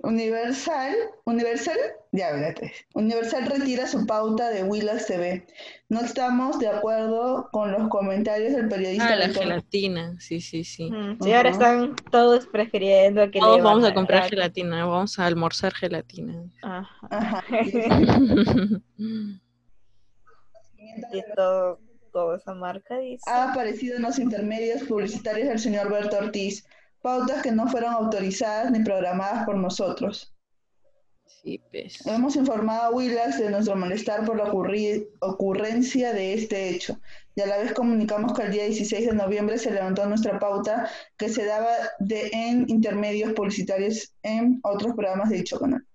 [0.03, 1.77] Universal, Universal,
[2.13, 2.73] ya espérate.
[2.95, 5.47] Universal retira su pauta de Willax TV.
[5.89, 10.91] No estamos de acuerdo con los comentarios del periodista Ah, la gelatina, sí, sí, sí.
[10.91, 15.73] Mm, Sí, ahora están todos prefiriendo que Todos vamos a comprar gelatina, vamos a almorzar
[15.75, 16.45] gelatina.
[16.63, 17.09] Ajá.
[17.11, 17.45] Ajá.
[21.13, 21.79] Y todo,
[22.13, 23.23] toda esa marca dice.
[23.31, 26.67] Ha aparecido en los intermedios publicitarios del señor Berto Ortiz.
[27.03, 30.35] Pautas que no fueron autorizadas ni programadas por nosotros.
[31.43, 32.05] Sí, pues.
[32.07, 34.51] Hemos informado a Willax de nuestro malestar por la
[35.21, 36.99] ocurrencia de este hecho
[37.39, 40.91] y a la vez comunicamos que el día 16 de noviembre se levantó nuestra pauta
[41.17, 45.87] que se daba de, en intermedios publicitarios en otros programas de dicho canal.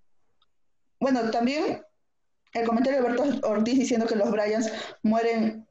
[1.00, 1.82] Bueno, también
[2.54, 5.68] el comentario de Alberto Ortiz diciendo que los Bryans mueren,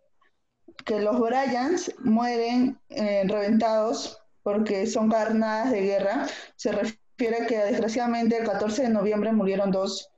[0.85, 7.57] que los Bryans mueren eh, reventados porque son carnadas de guerra, se refiere a que
[7.57, 10.09] desgraciadamente el 14 de noviembre murieron dos,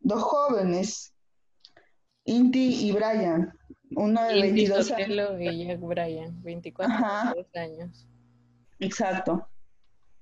[0.00, 1.14] dos jóvenes,
[2.24, 3.52] Inti y Brian,
[3.94, 4.98] uno de Indy 22 años.
[5.06, 7.34] Sotelo y Jack Bryan, 24 Ajá.
[7.34, 8.08] 22 años.
[8.80, 9.48] Exacto.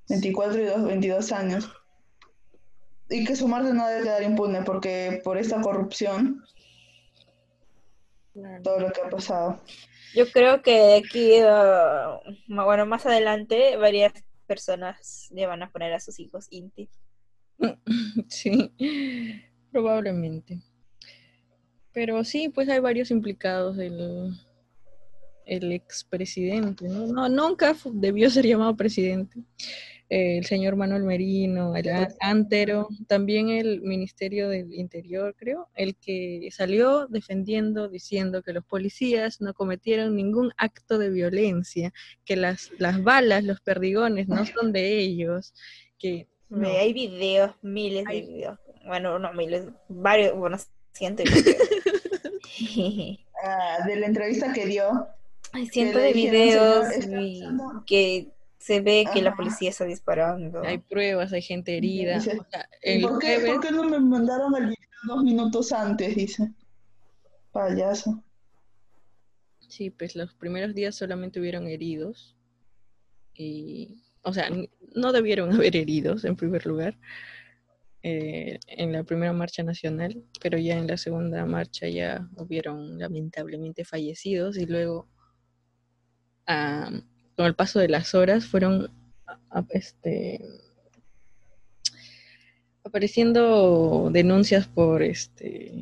[0.08, 1.70] 24 y dos- 22 años.
[3.08, 6.44] Y que su muerte no debe quedar impune porque por esta corrupción,
[8.32, 8.62] Claro.
[8.62, 9.60] todo lo que ha pasado.
[10.14, 11.40] Yo creo que de aquí,
[12.48, 14.12] ma- bueno, más adelante, varias
[14.46, 16.88] personas le van a poner a sus hijos Inti.
[18.28, 18.72] Sí,
[19.70, 20.60] probablemente.
[21.92, 23.78] Pero sí, pues hay varios implicados.
[23.78, 24.32] El,
[25.44, 27.06] el expresidente, ¿no?
[27.06, 29.40] No, nunca debió ser llamado presidente.
[30.10, 36.48] Eh, el señor Manuel Merino, el Antero, también el Ministerio del Interior, creo, el que
[36.50, 41.92] salió defendiendo, diciendo que los policías no cometieron ningún acto de violencia,
[42.24, 45.54] que las, las balas, los perdigones no son de ellos,
[45.96, 46.66] que No.
[46.68, 48.58] Hay videos, miles Hay- de videos.
[48.84, 50.58] Bueno, no miles, varios, bueno,
[50.92, 51.56] cientos de videos.
[53.42, 55.06] Ah, de la entrevista que dio.
[55.52, 56.86] Hay cientos de videos
[57.86, 58.28] que
[58.60, 60.62] se ve que la policía está disparando.
[60.62, 62.16] Hay pruebas, hay gente herida.
[62.16, 64.88] Dice, O sea, ¿Y el ¿Por qué, jueves, ¿Por qué no me mandaron el video
[65.04, 66.14] dos minutos antes?
[66.14, 66.52] Dice.
[67.52, 68.22] Payaso.
[69.66, 72.36] sí, pues los primeros días solamente hubieron heridos.
[73.34, 74.50] Y, o sea,
[74.94, 76.98] no debieron haber heridos en primer lugar
[78.02, 83.86] eh, en la primera marcha nacional, pero ya en la segunda marcha ya hubieron lamentablemente
[83.86, 85.08] fallecidos y luego
[87.40, 88.90] con el paso de las horas fueron
[89.70, 90.44] este,
[92.84, 95.72] apareciendo denuncias por este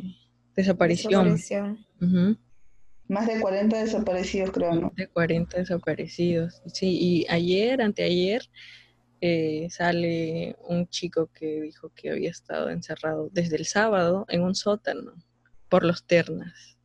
[0.55, 1.37] desaparición.
[3.09, 4.93] Más de 40 desaparecidos, creo, ¿no?
[4.95, 6.63] de 40 desaparecidos.
[6.73, 8.49] Sí, y ayer, anteayer,
[9.21, 14.55] eh, sale un chico que dijo que había estado encerrado desde el sábado en un
[14.55, 15.13] sótano
[15.69, 16.79] por los ternas.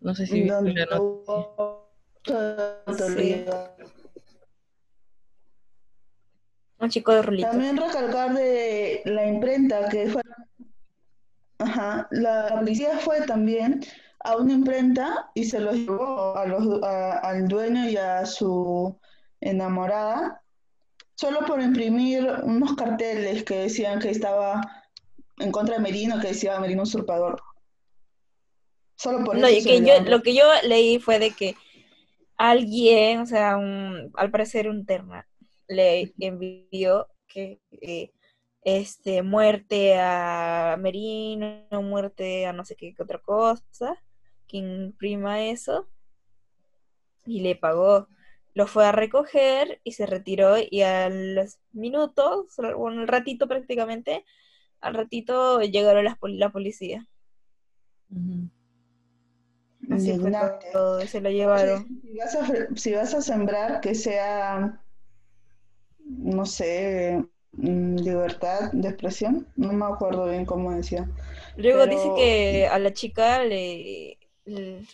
[0.00, 1.22] No sé si No, viste la no,
[2.84, 3.76] noticia.
[6.80, 7.48] Un chico de rulito.
[7.50, 10.22] También recalcar de la imprenta que fue.
[11.58, 13.80] Ajá, la policía fue también
[14.20, 18.96] a una imprenta y se los llevó a los, a- al dueño y a su
[19.40, 20.42] enamorada
[21.14, 24.60] solo por imprimir unos carteles que decían que estaba
[25.38, 27.40] en contra de Merino, que decía Merino usurpador.
[28.96, 31.56] Solo por No, eso y que lo yo, lo que yo leí fue de que
[32.36, 35.27] alguien, o sea, un, al parecer un terna,
[35.68, 38.12] le envió que eh,
[38.62, 43.96] este muerte a Merino, muerte a no sé qué, qué otra cosa,
[44.46, 45.88] que imprima eso,
[47.24, 48.08] y le pagó.
[48.54, 54.24] Lo fue a recoger y se retiró y a los minutos, un ratito prácticamente,
[54.80, 57.06] al ratito llegaron las la policía.
[59.90, 60.32] Así fue
[60.72, 61.86] todo, se lo llevaron.
[62.02, 64.82] Si vas a, fre- si vas a sembrar, que sea,
[66.08, 69.46] no sé, mm, libertad de expresión.
[69.56, 71.08] No me acuerdo bien cómo decía.
[71.56, 74.86] Luego Pero- dice que a la chica le, le,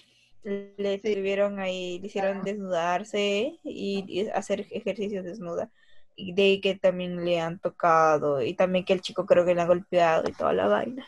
[0.77, 1.15] le Sí.
[1.15, 5.71] tuvieron ahí, le hicieron desnudarse y, y hacer ejercicios desnuda.
[6.17, 9.55] Y de ahí que también le han tocado y también que el chico creo que
[9.55, 11.07] le ha golpeado y toda la vaina.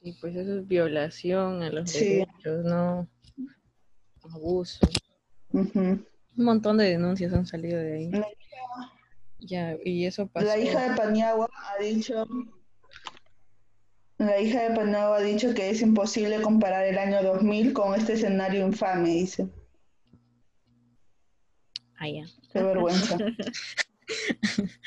[0.00, 2.04] Y pues eso es violación a los Sí.
[2.16, 3.08] derechos, ¿no?
[4.34, 4.86] Abuso.
[6.36, 8.10] Un montón de denuncias han salido de ahí.
[8.10, 8.26] La-
[9.38, 10.46] Ya, y eso pasó.
[10.46, 12.26] La hija de Paniagua ha dicho,
[14.18, 18.14] la hija de Paniagua ha dicho que es imposible comparar el año 2000 con este
[18.14, 19.48] escenario infame, dice.
[21.98, 22.24] Ah, ya.
[22.52, 23.16] Qué vergüenza.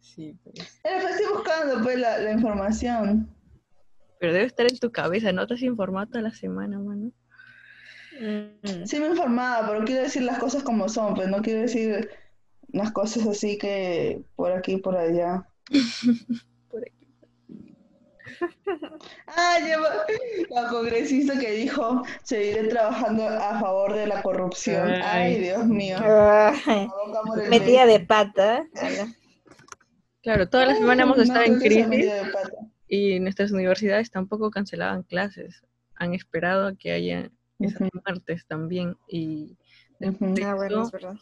[0.00, 0.80] Sí, pues.
[0.84, 3.32] Eh, pues estoy buscando pues la, la información.
[4.18, 5.46] Pero debe estar en tu cabeza, ¿no?
[5.46, 7.12] Te has informado toda la semana, mano.
[8.20, 8.84] Mm.
[8.84, 12.10] Sí me informaba, pero quiero decir las cosas como son, pues no quiero decir
[12.72, 15.46] unas cosas así que por aquí y por allá.
[16.70, 17.76] Por aquí.
[19.26, 19.88] Ah, lleva
[20.50, 24.88] la congresista que dijo, seguiré trabajando a favor de la corrupción.
[24.90, 25.02] Ay.
[25.34, 25.98] Ay, Dios mío.
[26.02, 26.88] Ay,
[27.48, 28.66] Metida de pata.
[30.22, 32.10] Claro, toda la semana hemos No, estado en crisis
[32.88, 35.62] y nuestras universidades tampoco cancelaban clases.
[35.94, 39.56] Han esperado a que haya esas muertes también y.
[40.02, 40.90] Ah, bueno, es Eso.
[40.92, 41.14] verdad.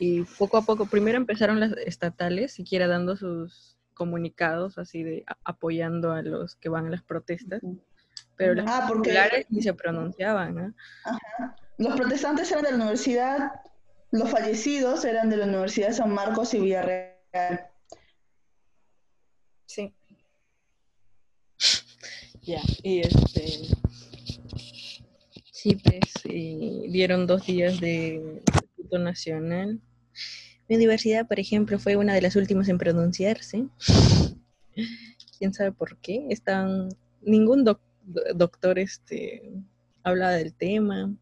[0.00, 5.38] Y poco a poco, primero empezaron las estatales, siquiera dando sus comunicados así de a-
[5.44, 7.62] apoyando a los que van a las protestas,
[8.36, 10.74] pero las Ah, porque populares ni se pronunciaban, ¿no?
[11.78, 13.52] los protestantes eran de la universidad,
[14.10, 17.68] los fallecidos eran de la Universidad de San Marcos y Villarreal.
[19.66, 19.94] Sí.
[22.42, 23.68] Ya, y este.
[25.64, 29.80] Y dieron dos días de Instituto Nacional.
[30.68, 33.66] Mi universidad, por ejemplo, fue una de las últimas en pronunciarse.
[35.38, 36.26] ¿Quién sabe por qué?
[36.28, 36.90] Están,
[37.22, 39.52] ningún doc- do- doctor este,
[40.02, 41.16] habla del tema.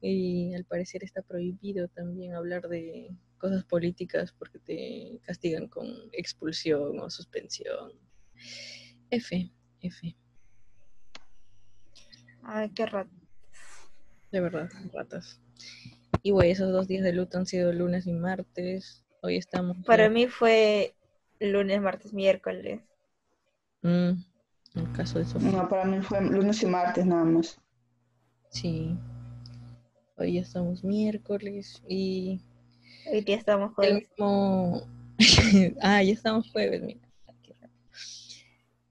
[0.00, 6.98] Y al parecer está prohibido también hablar de cosas políticas porque te castigan con expulsión
[6.98, 7.92] o suspensión.
[9.10, 9.50] F,
[9.80, 10.16] F.
[12.42, 13.10] Ay, qué rato.
[14.34, 15.40] De verdad, ratas.
[16.24, 19.04] Y güey, esos dos días de luto han sido lunes y martes.
[19.22, 19.76] Hoy estamos.
[19.86, 20.96] Para mí fue
[21.38, 22.80] lunes, martes, miércoles.
[23.82, 24.18] Mm, en
[24.74, 25.52] el caso de Sofía.
[25.52, 27.60] No, para mí fue lunes y martes nada más.
[28.48, 28.98] Sí.
[30.16, 32.40] Hoy ya estamos miércoles y
[33.12, 34.88] Hoy día estamos el con mismo,
[35.80, 37.08] ah, ya estamos jueves, mira.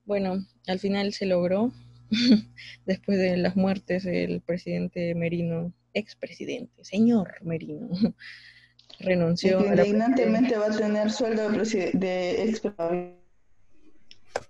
[0.05, 0.37] Bueno,
[0.67, 1.73] al final se logró,
[2.86, 7.89] después de las muertes del presidente Merino, expresidente, señor Merino,
[8.99, 9.60] renunció.
[9.60, 12.62] Y que indignantemente va a tener sueldo de, de ex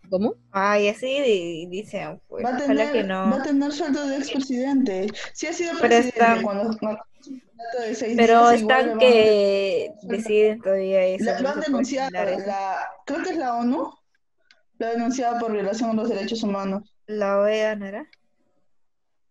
[0.09, 0.35] ¿Cómo?
[0.51, 2.45] Ay, así dicen, pues.
[2.45, 3.31] Va a, tener, que no.
[3.31, 5.07] va a tener sueldo de expresidente.
[5.33, 7.01] Sí ha sido Pero presidente está- cuando, cuando
[7.87, 11.25] de seis Pero días, igual le están que deciden todavía eso.
[11.25, 13.89] La- lo han denunciado, la, creo que es la ONU,
[14.77, 16.92] lo ha denunciado por violación a los derechos humanos.
[17.07, 18.07] La OEA, ¿no era?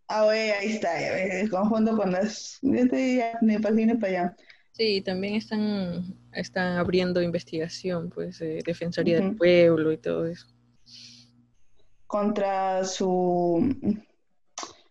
[0.09, 2.59] Ah, güey, ahí está, ves, conjunto con las...
[2.61, 4.37] Ni para aquí ni para allá.
[4.73, 9.37] Sí, también están, están abriendo investigación, pues, de Defensoría del.
[9.37, 10.47] Pueblo y todo eso.
[12.07, 13.75] Contra su...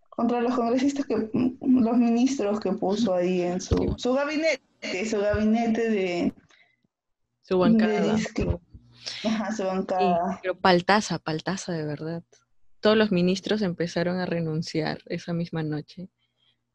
[0.10, 1.30] Contra los congresistas que...
[1.62, 3.94] Los ministros que puso ahí en su...
[3.98, 6.34] Su gabinete, su gabinete de...
[7.44, 8.16] Su bancada.
[8.16, 8.60] disque-
[9.24, 10.40] Ajá, su Sí, bancada.
[10.42, 12.24] pero paltaza, paltaza de verdad.
[12.82, 16.10] Todos los ministros empezaron a renunciar esa misma noche.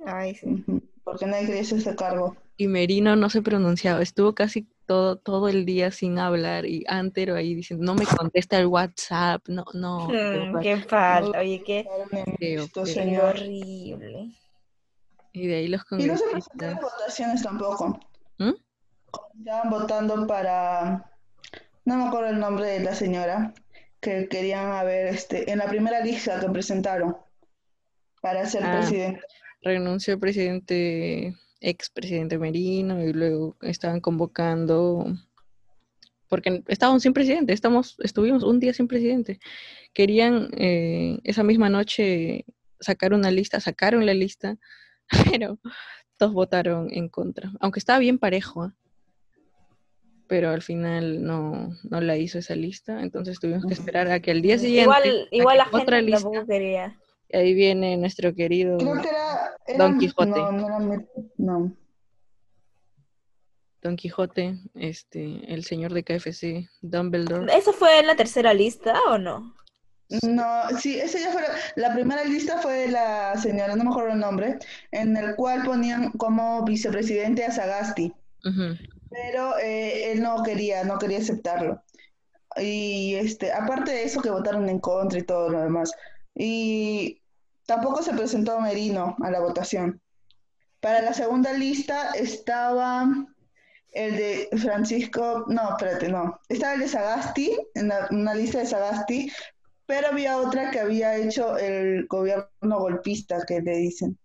[0.04, 0.64] Ay, sí.
[1.04, 2.36] Porque nadie quería ese cargo.
[2.56, 7.34] Y Merino no se pronunciaba, estuvo casi todo, todo el día sin hablar y Antero
[7.34, 10.08] ahí diciendo, no me contesta el WhatsApp, no, no.
[10.08, 10.60] Mm, verdad.
[10.62, 11.86] qué falta, oye, qué,
[12.40, 13.34] Esto, señor.
[13.36, 14.30] horrible.
[15.32, 16.80] Y de ahí los Y no se presentaron congresistas.
[16.80, 18.00] votaciones tampoco.
[18.38, 18.52] ¿Mm?
[19.38, 21.10] Estaban votando para,
[21.84, 23.52] no me acuerdo el nombre de la señora,
[24.00, 27.16] que querían haber este, en la primera lista que presentaron
[28.20, 28.78] para ser Ah.
[28.78, 29.20] presidente.
[29.62, 35.06] renunció el presidente, expresidente Merino, y luego estaban convocando,
[36.28, 39.40] porque estábamos sin presidente, estamos, estuvimos un día sin presidente.
[39.92, 42.44] Querían eh, esa misma noche
[42.80, 44.56] sacar una lista, sacaron la lista,
[45.40, 45.58] pero
[46.16, 48.74] todos votaron en contra, aunque estaba bien parejo, ¿ah?
[50.28, 54.30] Pero al final no, no la hizo esa lista, entonces tuvimos que esperar a que
[54.32, 56.98] al día siguiente Igual, igual la saquen otra gente lista, quería.
[57.28, 60.30] y ahí viene nuestro querido Creo que era, era- Don Quijote.
[60.30, 61.08] No, no era Met-
[61.38, 61.76] no.
[63.82, 67.54] Don Quijote, este, el señor de KFC, Dumbledore.
[67.56, 69.54] ¿Eso fue en la tercera lista o no?
[70.22, 70.44] No,
[70.78, 71.48] sí, esa ya fue la,
[71.88, 74.58] la primera lista fue de la señora, no me acuerdo el nombre,
[74.92, 78.12] en el cual ponían como vicepresidente a Sagasti.
[78.44, 78.76] Ujú.
[79.10, 81.82] Pero eh, él no quería, no quería aceptarlo.
[82.56, 85.92] Y este, aparte de eso que votaron en contra y todo lo demás.
[86.34, 87.22] Y
[87.66, 90.00] tampoco se presentó Merino a la votación.
[90.80, 93.06] Para la segunda lista estaba
[93.92, 96.38] el de Francisco, no, espérate, no.
[96.48, 99.32] Estaba el de Sagasti, en la- una lista de Sagasti,
[99.86, 104.18] pero había otra que había hecho el gobierno golpista, que le dicen.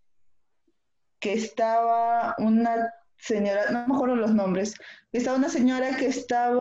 [1.20, 4.76] Que estaba una señora, no me acuerdo los nombres,
[5.12, 6.60] estaba una señora que estaba,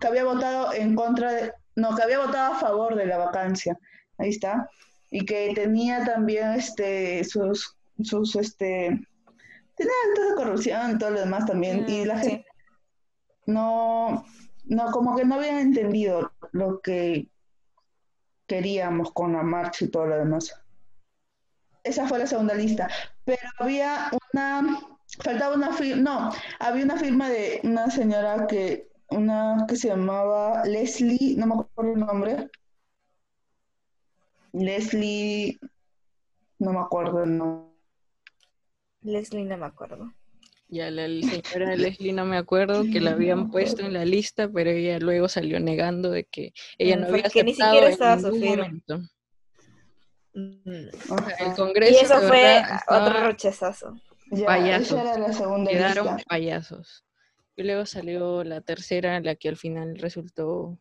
[0.00, 3.78] que había votado en contra de, no, que había votado a favor de la vacancia,
[4.18, 4.68] ahí está,
[5.10, 8.88] y que tenía también este, sus, sus, este,
[9.76, 12.30] tenía actos de corrupción y todo lo demás también, y Mm, la sí.
[12.30, 12.48] gente
[13.46, 14.24] no,
[14.64, 17.28] no, como que no habían entendido lo que
[18.46, 20.54] queríamos con la marcha y todo lo demás.
[21.82, 22.88] Esa fue la segunda lista,
[23.24, 24.80] pero había una,
[25.22, 30.64] faltaba una firma, no, había una firma de una señora que, una que se llamaba
[30.64, 32.50] Leslie, no me acuerdo el nombre,
[34.52, 35.58] Leslie,
[36.58, 37.74] no me acuerdo el nombre.
[39.02, 40.12] Leslie no me acuerdo.
[40.68, 44.48] Ya la la señora Leslie no me acuerdo que la habían puesto en la lista,
[44.48, 47.86] pero ella luego salió negando de que ella Mm, no había porque ni aceptado siquiera
[47.86, 48.98] en estaba ningún momento.
[50.34, 51.12] Mm.
[51.12, 51.54] O sea, el.
[51.54, 54.00] Congreso Y eso fue verdad otro rechazazo.
[54.30, 54.92] Ya, Payasos.
[54.92, 56.22] esa era la segunda quedaron lista.
[56.28, 57.04] payasos.
[57.56, 60.78] Y luego salió la tercera, la que al final resultó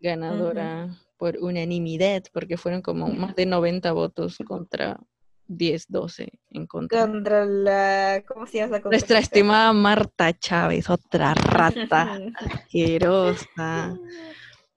[0.00, 5.00] ganadora por unanimidad, porque fueron como más de 90 votos contra
[5.46, 7.06] 10, 12 en contra.
[7.06, 8.22] Contra la.
[8.26, 13.96] ¿Cómo se llama Nuestra estimada Marta Chávez, otra rata asquerosa.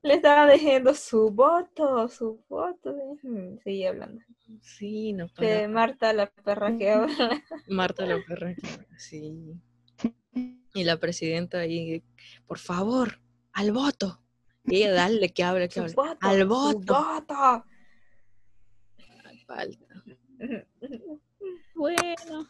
[0.08, 2.96] Le estaban diciendo su voto, su voto.
[3.24, 4.22] Mm, Seguí hablando.
[4.62, 5.68] Sí, no De para.
[5.68, 7.44] Marta, la perra que habla.
[7.68, 8.56] Marta la perra,
[8.98, 9.54] sí.
[10.74, 12.04] Y la presidenta ahí,
[12.46, 13.20] por favor,
[13.52, 14.22] al voto.
[14.64, 15.94] Y ella, dale, que hable, que hable.
[15.94, 16.18] voto.
[16.22, 16.96] Al voto.
[19.46, 20.04] Falta.
[21.76, 22.50] Bueno,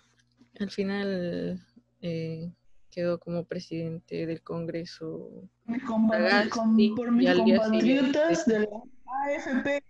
[0.57, 1.61] al final
[2.01, 2.49] eh,
[2.97, 5.29] quedó como presidente del Congreso.
[5.65, 8.67] Mi con- por mis compatriotas de la
[9.05, 9.83] AFP,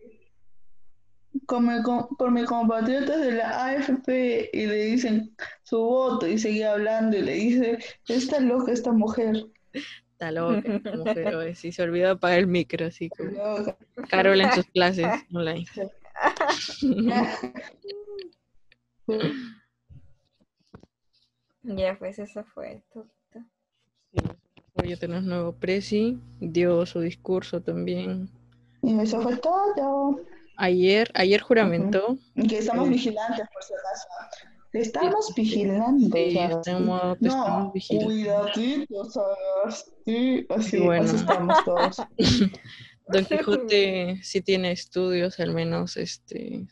[1.46, 5.34] con mi com- por mis compatriotas de la AFP, y le dicen
[5.64, 7.78] su voto, y seguía hablando, y le dice,
[8.10, 9.46] está loca esta mujer.
[10.12, 13.32] Está loca, esta mujer hoy, sí, se olvidó apagar el micro, así como.
[14.10, 15.66] Carol en sus clases online.
[21.76, 23.08] Ya, pues eso fue todo.
[24.74, 28.30] Hoy ya tenemos nuevo presi, dio su discurso también.
[28.84, 30.22] Y eso fue todo.
[30.58, 34.08] Ayer, ayer juramentó, Y Que estamos vigilantes, por si acaso.
[34.74, 36.16] Estamos vigilando.
[36.16, 38.06] sí, estamos, te estamos No, vigilando.
[38.08, 39.92] cuidadito, ¿sabes?
[40.06, 41.04] Sí, así, Bueno.
[41.06, 41.98] así estamos todos.
[43.08, 46.68] Don Quijote sí tiene estudios, al menos este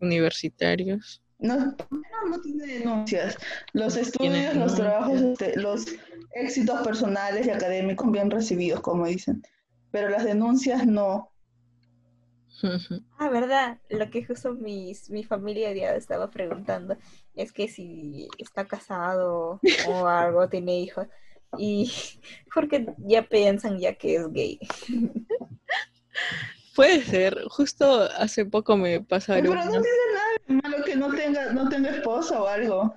[0.00, 1.21] universitarios.
[1.42, 3.36] No, no, no tiene denuncias.
[3.72, 5.86] Los estudios, los trabajos, este, los
[6.34, 9.42] éxitos personales y académicos bien recibidos, como dicen.
[9.90, 11.28] Pero las denuncias no.
[13.18, 13.78] Ah, ¿verdad?
[13.88, 16.96] Lo que justo mis, mi familia ya estaba preguntando
[17.34, 21.08] es que si está casado o algo, tiene hijos.
[21.58, 21.90] Y
[22.54, 24.60] porque ya piensan ya que es gay.
[26.76, 31.52] Puede ser, justo hace poco me pasaron Pero no tiene nada malo que no tenga,
[31.52, 32.94] no tenga esposa o algo.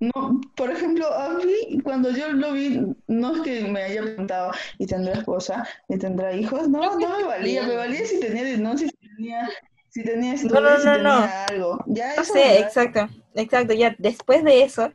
[0.00, 4.52] No, por ejemplo, a mí, cuando yo lo vi, no es que me haya preguntado,
[4.78, 5.66] ¿y tendrá esposa?
[5.88, 6.68] ¿Y tendrá hijos?
[6.68, 9.48] No, no me valía, me valía si tenía denuncias, si tenía,
[9.88, 11.84] si tenía estudios, No, no, si no, tenía algo.
[11.88, 13.74] Ya No eso exacto, exacto.
[13.74, 14.92] Ya después de eso,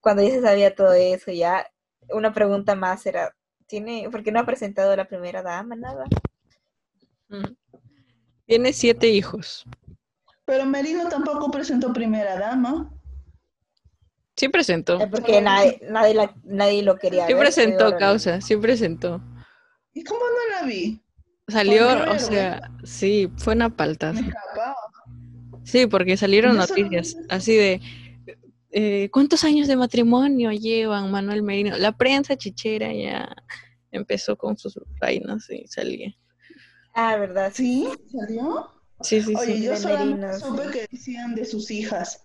[0.00, 1.66] cuando ya se sabía todo eso, ya
[2.10, 3.34] una pregunta más era,
[3.66, 5.76] ¿tiene, por qué no ha presentado a la primera dama?
[5.76, 6.04] Nada.
[8.44, 9.64] Tiene siete hijos.
[10.46, 12.90] Pero Merino tampoco presentó primera dama.
[14.36, 15.00] Sí presentó.
[15.00, 19.20] Es porque nadie, nadie, la- nadie lo quería Sí ver, presentó causa, sí presentó.
[19.92, 21.02] ¿Y cómo no la vi?
[21.48, 23.74] Salió, o sea, sí, fue una Me
[24.20, 24.76] escapaba.
[25.64, 27.80] Sí, porque salieron noticias así de
[28.70, 31.76] eh, ¿cuántos años de matrimonio llevan Manuel Merino?
[31.78, 33.34] La prensa chichera ya
[33.90, 36.14] empezó con sus vainas y salía.
[36.94, 37.52] Ah, ¿verdad?
[37.54, 37.88] ¿Sí?
[38.12, 38.70] ¿Salió?
[39.02, 39.62] Sí, sí, Oye, sí.
[39.64, 42.24] yo solamente supe que decían de sus hijas.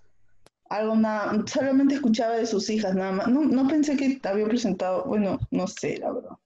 [0.69, 3.27] Algo nada, solamente escuchaba de sus hijas nada más.
[3.27, 6.37] No, no pensé que había presentado, bueno, no sé, la verdad.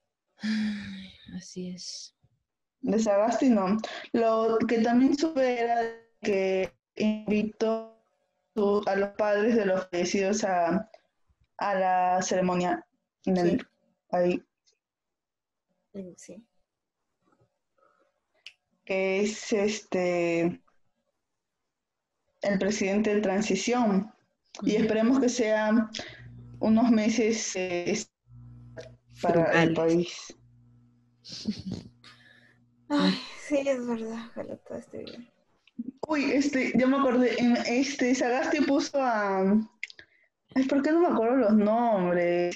[1.35, 2.15] Así es.
[2.81, 3.77] De Sagasti no.
[4.13, 5.81] Lo que también supe era
[6.21, 7.95] que invitó
[8.87, 10.89] a los padres de los fallecidos a,
[11.57, 12.85] a la ceremonia
[13.25, 13.65] en el, Sí.
[14.11, 14.43] ahí,
[16.17, 16.43] Sí.
[18.85, 20.61] Que es este
[22.41, 24.11] el presidente de transición.
[24.61, 25.89] Y esperemos que sean
[26.59, 27.97] unos meses eh,
[29.21, 30.33] para el país.
[32.89, 34.27] Ay, sí, es verdad.
[34.31, 35.29] Ojalá todo esté bien.
[36.07, 39.41] Uy, este, ya me acordé, en este, Sagasti puso a...
[40.53, 42.55] Ay, ¿por qué no me acuerdo los nombres?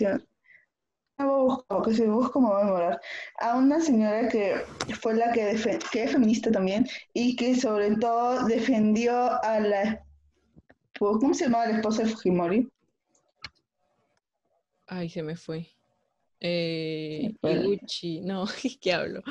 [1.84, 3.02] Que si busco me voy a demorar.
[3.40, 4.56] A una señora que
[5.02, 5.60] fue la que,
[5.92, 9.14] que es feminista también y que sobre todo defendió
[9.44, 10.06] a la...
[10.98, 12.70] ¿Cómo se llamaba la esposa de Fujimori?
[14.88, 15.68] Ay, se me fue.
[16.40, 17.36] Eh.
[17.44, 18.46] Higuchi, no,
[18.82, 19.22] ¿qué hablo?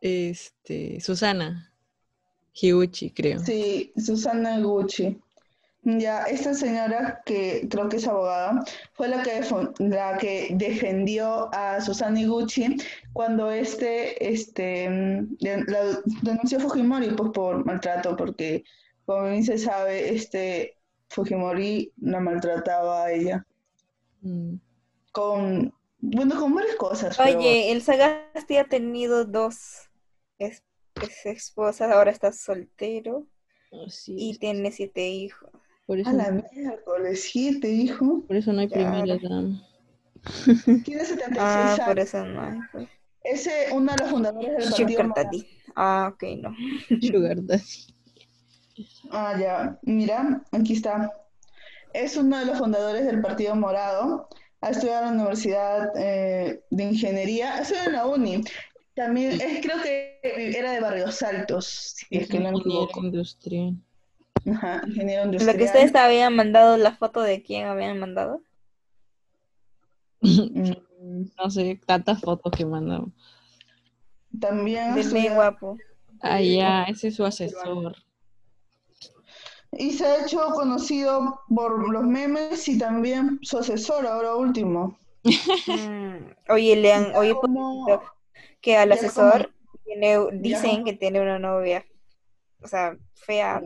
[0.00, 1.72] Este, Susana.
[2.52, 3.38] Higuchi, creo.
[3.38, 5.20] Sí, Susana Gucci.
[5.84, 9.40] Ya, esta señora que creo que es abogada, fue la que,
[9.80, 12.76] la que defendió a Susana Iguchi
[13.12, 18.62] cuando este, este, mm, la denunció a Fujimori pues, por maltrato, porque
[19.06, 20.76] como bien se sabe, este
[21.08, 23.44] Fujimori la maltrataba a ella
[24.20, 24.54] Mm.
[25.10, 27.16] con, bueno, con varias cosas.
[27.16, 29.90] pero- Oye, el Sagasti ha tenido dos
[30.38, 30.62] es-
[30.94, 33.26] ex esposas, ahora está soltero
[34.06, 34.38] y es.
[34.38, 35.50] tiene siete hijos.
[35.92, 38.24] Por eso, a la miércoles, siete, hijo.
[38.26, 38.74] por eso no hay Ya.
[38.74, 39.62] primera dama.
[40.84, 42.08] Tiene 76 Ah, por años.
[42.08, 42.58] eso no hay.
[42.72, 42.88] pues.
[43.24, 45.24] Ese, uno de los fundadores del partido Sugar Morado.
[45.24, 45.48] Daddy.
[45.76, 46.54] Ah, ok, no.
[47.02, 47.62] Sugar Daddy.
[49.10, 49.78] Ah, ya.
[49.82, 51.12] Mira, aquí está.
[51.92, 54.28] Es uno de los fundadores del Partido Morado.
[54.60, 57.54] Ha estudiado en la Universidad eh, de Ingeniería.
[57.56, 58.42] Ha estudiado en la uni.
[58.94, 63.02] También es, creo que era de Barrios Altos, si es que no me equivoco.
[63.04, 63.76] industrial.
[64.50, 68.42] Ajá, ingeniero Lo que ustedes habían mandado, la foto de quién habían mandado.
[70.20, 70.72] Mm,
[71.36, 73.10] No sé, tantas fotos que mandamos.
[74.40, 75.78] También muy estudiado- guapo.
[76.20, 77.96] Ah, ya, ese es su asesor.
[79.72, 84.98] y se ha hecho conocido por los memes y también su asesor, ahora último.
[85.24, 87.86] Mm, Oye, le han, oye, Como-
[88.60, 91.84] que al asesor como- tiene, dicen que tiene una novia,
[92.62, 93.62] o sea, fea,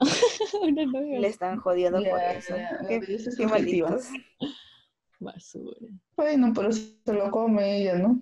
[0.00, 0.58] supuestamente.
[0.62, 2.54] Una novia le están jodiendo por Ya, eso.
[2.88, 3.00] Qué,
[3.36, 4.08] qué malditos.
[5.20, 5.88] basura.
[6.16, 8.20] Bueno, pero se lo come ella, ¿no?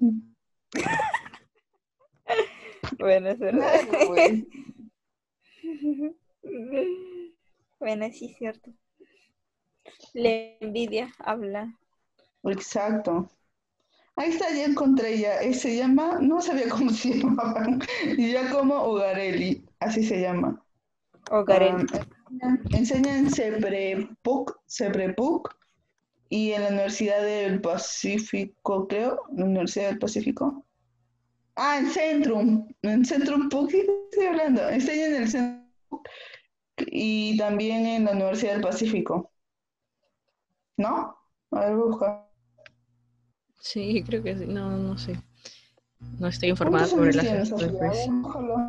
[2.99, 3.81] Bueno, es verdad.
[7.79, 8.71] Bueno, sí es cierto.
[10.15, 11.77] La envidia habla.
[12.45, 13.31] Exacto.
[14.17, 15.41] Ahí está, ya encontré ya.
[15.53, 17.67] Se llama, no sabía cómo se llamaba,
[18.17, 20.66] Giacomo Ugarelli, así se llama.
[21.31, 21.87] O Karen.
[22.43, 25.57] Ah, enseña en Ceprepuc, Ceprepuc
[26.29, 30.65] y en la Universidad del Pacífico, creo, la Universidad del Pacífico.
[31.57, 34.69] Ah, en Centrum, en Centrum PUC, ¿qué estoy hablando?
[34.69, 36.09] Enseña en el Centrum PUC
[36.87, 39.33] y también en la Universidad del Pacífico.
[40.77, 41.17] ¿No?
[41.53, 42.29] A ver, busca.
[43.61, 44.47] Sí, creo que sí.
[44.47, 45.19] No, no sé.
[46.19, 47.51] No estoy informada ¿Cuántos sobre las.
[47.51, 48.69] Búscalo.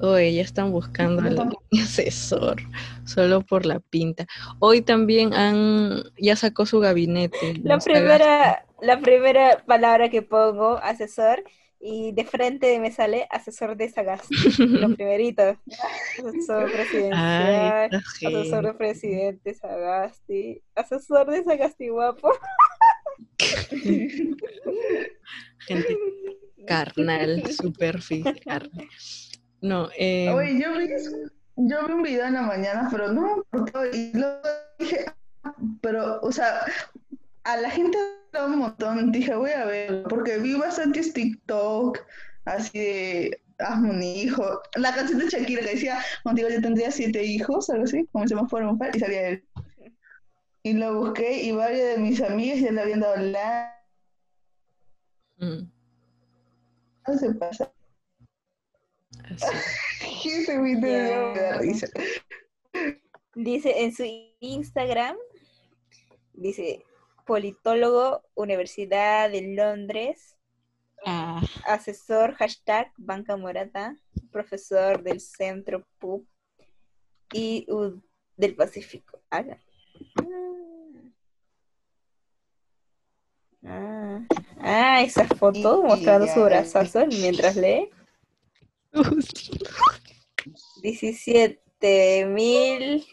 [0.00, 2.56] Oye, ya están buscando al asesor,
[3.04, 4.26] solo por la pinta.
[4.58, 7.54] Hoy también han, ya sacó su gabinete.
[7.62, 11.42] La primera, la primera palabra que pongo, asesor,
[11.80, 14.34] y de frente me sale asesor de Sagasti.
[14.58, 15.58] Lo primerito.
[16.18, 22.32] Asesor presidencial, asesor de presidente Sagasti, asesor de Sagasti guapo.
[25.66, 25.96] Gente
[26.66, 28.70] carnal, superficial.
[29.66, 30.88] No, eh, Oye, yo vi,
[31.56, 34.38] yo vi un video en la mañana, pero no me importó, y luego
[34.78, 35.06] dije,
[35.42, 36.60] "Ah", pero, o sea,
[37.42, 37.98] a la gente
[38.32, 41.98] le un montón, dije, voy a ver, porque vi bastantes TikTok,
[42.44, 47.24] así de, hazme un hijo, la canción de Shakira que decía, contigo yo tendría siete
[47.24, 49.44] hijos, algo así, como se me fuera un par, y salía él.
[50.62, 53.74] Y lo busqué, y varias de mis amigas ya le habían dado la...
[55.38, 55.68] mm,
[57.08, 57.72] No se pasa.
[60.24, 61.86] Ese video me da risa.
[63.34, 63.82] Dice.
[63.84, 64.04] En su
[64.40, 65.16] Instagram,
[66.34, 66.84] dice
[67.26, 70.32] politólogo, Universidad de Londres,
[71.08, 73.94] Ah, asesor, hashtag Banca Morata,
[74.32, 76.26] profesor del Centro PUB
[77.32, 78.02] y U-
[78.36, 79.22] del Pacífico.
[79.30, 79.44] Ah,
[84.60, 87.90] ah, esa foto mostrando su brazazo mientras lee.
[90.82, 93.04] 17 mil.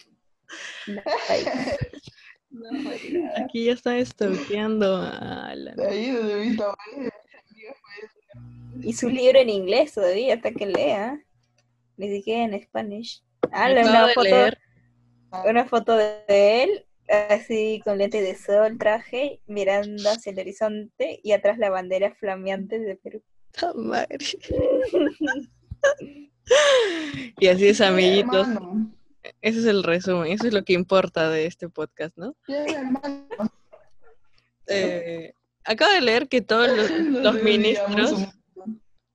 [3.36, 5.74] aquí ya están stalkeando a la...
[8.82, 11.24] Y su libro en inglés todavía, hasta que lea.
[11.98, 13.04] Ni siquiera en español.
[13.52, 14.58] Ah, una foto, leer.
[15.46, 21.34] una foto de él, así con lente de sol, traje, mirando hacia el horizonte y
[21.34, 23.24] atrás la bandera flameante de Perú.
[23.52, 24.18] ¡Ta madre!
[27.40, 28.48] Y así es, amiguitos.
[29.42, 30.32] Ese es el resumen.
[30.32, 32.36] Eso es lo que importa de este podcast, ¿no?
[34.68, 38.14] Eh, acabo de leer que todos los, ministros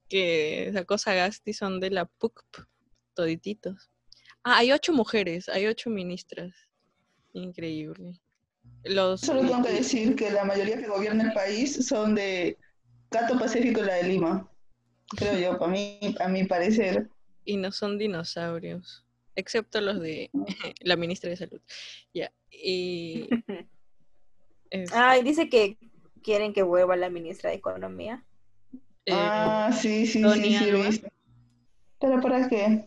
[0.09, 2.66] que sacó Sagasti son de la PUCP,
[3.14, 3.91] todititos.
[4.43, 6.55] Ah, hay ocho mujeres, hay ocho ministras.
[7.33, 8.21] Increíble.
[8.85, 12.59] Los, Solo tengo que decir que la mayoría que gobierna el país son de
[13.11, 14.51] Cato Pacífico y la de Lima.
[15.17, 17.09] Creo yo, para mí, a mi parecer.
[17.45, 20.31] y no son dinosaurios, excepto los de
[20.81, 21.61] la ministra de Salud.
[22.13, 22.33] Ya.
[22.51, 23.29] Y
[24.71, 25.79] es- Ah, y dice que
[26.23, 28.25] quieren que vuelva la ministra de Economía.
[29.07, 31.09] eh, Ah, sí, sí, sí, sí, visto.
[32.01, 32.85] ¿Pero para qué?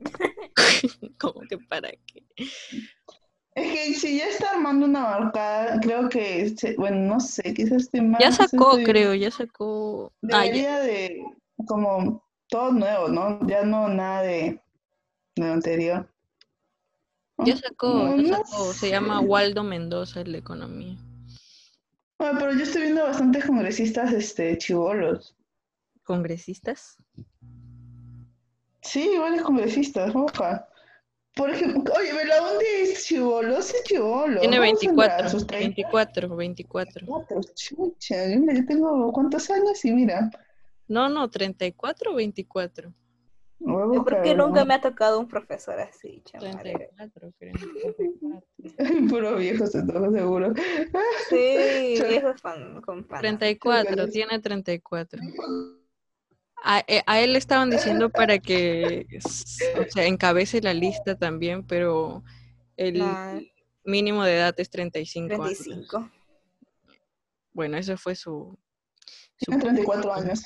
[1.18, 2.24] ¿cómo que para qué?
[3.54, 7.82] Es que si ya está armando una bancada, creo que, se- bueno, no sé, quizás
[7.82, 8.20] esté mal.
[8.20, 10.12] Ya sacó, estoy- creo, ya sacó.
[10.32, 11.24] Ah, ya- Debería de,
[11.66, 13.46] como, todo nuevo, ¿no?
[13.46, 14.60] Ya no nada de,
[15.36, 16.08] de lo anterior.
[17.38, 18.72] ya sacó, No, ya no sacó.
[18.72, 20.96] Se llama Waldo Mendoza, el de economía.
[22.18, 25.36] Bueno, pero yo estoy viendo bastantes congresistas, este, chivolos.
[26.04, 26.96] ¿Congresistas?
[28.82, 30.68] Sí, varios congresistas, oja.
[31.34, 34.40] Por ejemplo, oye, Belaunde es chivolo, sí es chivolo.
[34.40, 35.16] Tiene ¿Cómo tendrá?
[35.16, 35.66] 24, Sus 30.
[35.66, 37.06] 24, 24.
[37.06, 40.30] Cuatro, chucha, mira, yo tengo cuántos años y mira,
[40.86, 42.94] No, no, 34 o 24.
[43.58, 44.66] voy a Yo creo que nunca ¿no?
[44.66, 46.56] me ha tocado un profesor así, chaval.
[46.60, 47.52] 34, creo.
[47.96, 49.08] 34.
[49.08, 50.52] Puro viejo se toca seguro.
[51.28, 53.22] Sí, viejos fan, con panas.
[53.22, 55.20] 34, tiene 34.
[56.66, 59.06] A, eh, a él le estaban diciendo para que
[59.78, 62.24] o sea, encabece la lista también, pero
[62.78, 63.40] el No,
[63.84, 65.58] mínimo de edad es 35 años.
[65.58, 66.10] 35.
[67.52, 68.56] Bueno, eso fue su...
[69.36, 70.42] su Tiene 34 años.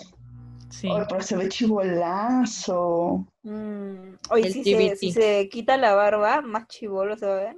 [0.71, 0.89] Sí.
[0.89, 3.25] Oye, pero se ve chivolazo.
[3.43, 7.41] Mm, Oye, El si se, si se quita la barba, más chivolo se va a
[7.45, 7.57] ver.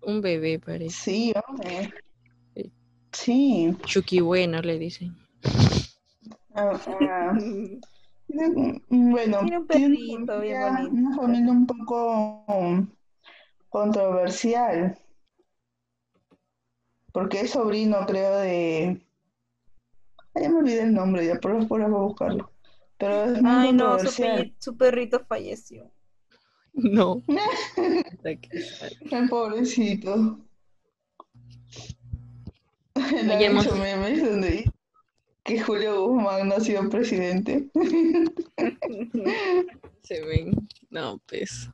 [0.00, 0.94] Un bebé parece.
[0.94, 1.92] Sí, hombre.
[3.12, 3.76] Sí.
[3.84, 5.16] Chucky bueno, le dicen.
[6.54, 7.38] Ah, ah.
[8.88, 10.92] Bueno, Tiene un tiene perrito una bien familia- bonito.
[10.94, 12.86] una familia un poco
[13.68, 14.98] controversial.
[17.12, 19.00] Porque es sobrino, creo, de...
[20.34, 22.50] Ay, ya me olvidé el nombre, ya por por voy a buscarlo.
[22.98, 24.36] Pero es muy Ay, no, su, controversial.
[24.42, 25.90] pe- su perrito falleció.
[26.72, 27.22] No.
[28.24, 30.40] Ay, pobrecito.
[32.96, 34.72] Han hemos- memes donde
[35.44, 37.68] que Julio Guzmán no ha sido presidente.
[40.02, 40.52] Se ven.
[40.90, 41.70] No, pues.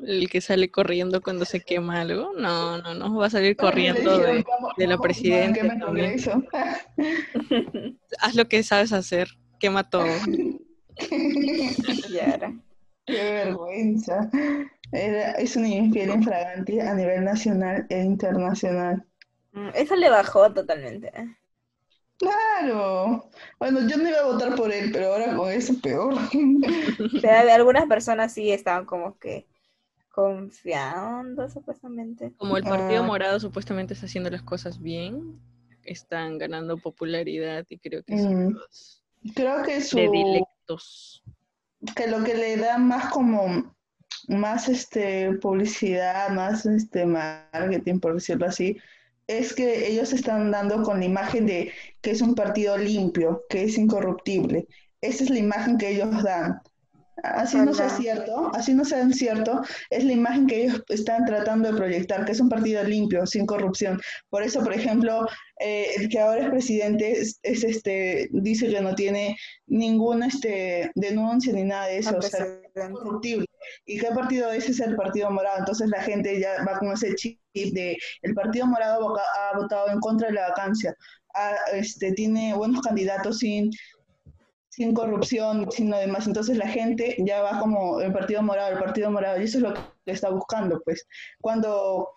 [0.00, 2.32] El que sale corriendo cuando se quema algo.
[2.36, 3.16] No, no, no.
[3.16, 4.26] Va a salir corriendo de.
[4.36, 6.22] dijeron, "Vamos- de la presidenta quema el también.
[6.22, 6.42] Congreso".
[8.20, 9.28] Haz lo que sabes hacer.
[9.58, 10.06] Quema todo.
[12.10, 12.52] Yara.
[13.06, 14.30] Qué vergüenza.
[14.92, 19.04] Era- es una infiel infragante a nivel nacional e internacional.
[19.52, 21.10] Mm, Eso le bajó totalmente.
[22.18, 23.30] Claro.
[23.58, 26.14] Bueno, yo no iba a votar por él, pero ahora con eso peor.
[27.22, 29.46] Pero algunas personas sí estaban como que
[30.10, 32.32] confiando supuestamente.
[32.36, 33.06] Como el Partido Ah.
[33.06, 35.40] Morado supuestamente está haciendo las cosas bien,
[35.84, 38.52] están ganando popularidad y creo que son Mm.
[38.54, 39.04] los
[39.34, 41.22] Creo que su predilectos.
[41.94, 43.74] que lo que le da más como
[44.28, 48.76] más este publicidad, más este marketing, por decirlo así,
[49.28, 51.72] es que ellos están dando con la imagen de
[52.02, 54.66] que es un partido limpio, que es incorruptible.
[55.00, 56.60] Esa es la imagen que ellos dan.
[57.22, 61.70] Así no sea cierto, así no sea cierto, es la imagen que ellos están tratando
[61.72, 64.00] de proyectar, que es un partido limpio, sin corrupción.
[64.30, 65.26] Por eso, por ejemplo,
[65.58, 70.90] eh, el que ahora es presidente es, es, este, dice que no tiene ninguna este,
[70.94, 72.92] denuncia ni nada de eso, o sea, Antecedente.
[72.92, 73.46] corruptible.
[73.86, 74.68] ¿Y qué partido es?
[74.68, 75.58] Es el Partido Morado.
[75.58, 80.00] Entonces la gente ya va con ese chip de el Partido Morado ha votado en
[80.00, 80.94] contra de la vacancia.
[81.34, 83.70] Ha, este, tiene buenos candidatos sin,
[84.78, 86.28] sin corrupción, sin lo demás.
[86.28, 89.40] Entonces la gente ya va como el Partido Morado, el Partido Morado.
[89.40, 91.04] Y eso es lo que está buscando, pues.
[91.40, 92.08] Cuando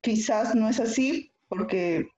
[0.00, 2.08] quizás no es así, porque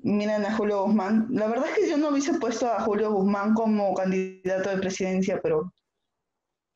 [0.00, 1.28] miran a Julio Guzmán.
[1.30, 5.40] La verdad es que yo no hubiese puesto a Julio Guzmán como candidato de presidencia,
[5.42, 5.72] pero,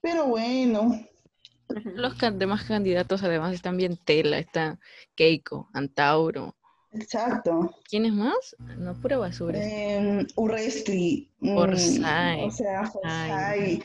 [0.00, 0.98] pero bueno.
[1.68, 4.78] Los demás candidatos además están bien tela, está
[5.14, 6.56] Keiko, Antauro.
[6.92, 7.74] Exacto.
[7.88, 8.54] ¿Quiénes más?
[8.78, 9.58] No, pura basura.
[9.60, 11.30] Eh, Urresti.
[11.40, 12.44] mm, Orsay.
[12.44, 13.30] O sea, Ay.
[13.76, 13.82] Orsay.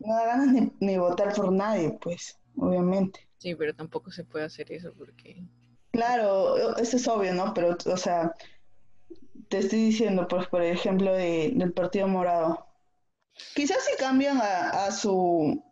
[0.00, 3.26] No da ganas ni, ni votar por nadie, pues, obviamente.
[3.38, 5.42] Sí, pero tampoco se puede hacer eso porque
[5.92, 7.52] Claro, eso es obvio, ¿no?
[7.52, 8.34] Pero, o sea,
[9.48, 12.66] te estoy diciendo, pues, por ejemplo, de- del Partido Morado.
[13.54, 15.62] Quizás si cambian a, a su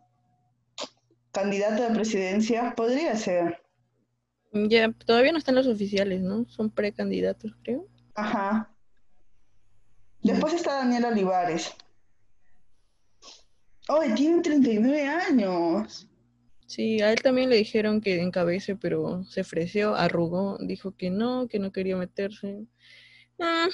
[1.31, 3.61] candidato de presidencia, podría ser.
[4.51, 6.45] Ya todavía no están los oficiales, ¿no?
[6.49, 7.87] Son precandidatos, creo.
[8.15, 8.73] Ajá.
[10.21, 11.73] Después está Daniel Olivares.
[13.87, 16.07] Oh, tiene 39 años.
[16.67, 21.47] Sí, a él también le dijeron que encabece, pero se ofreció, arrugó, dijo que no,
[21.47, 22.67] que no quería meterse.
[23.39, 23.67] Ah,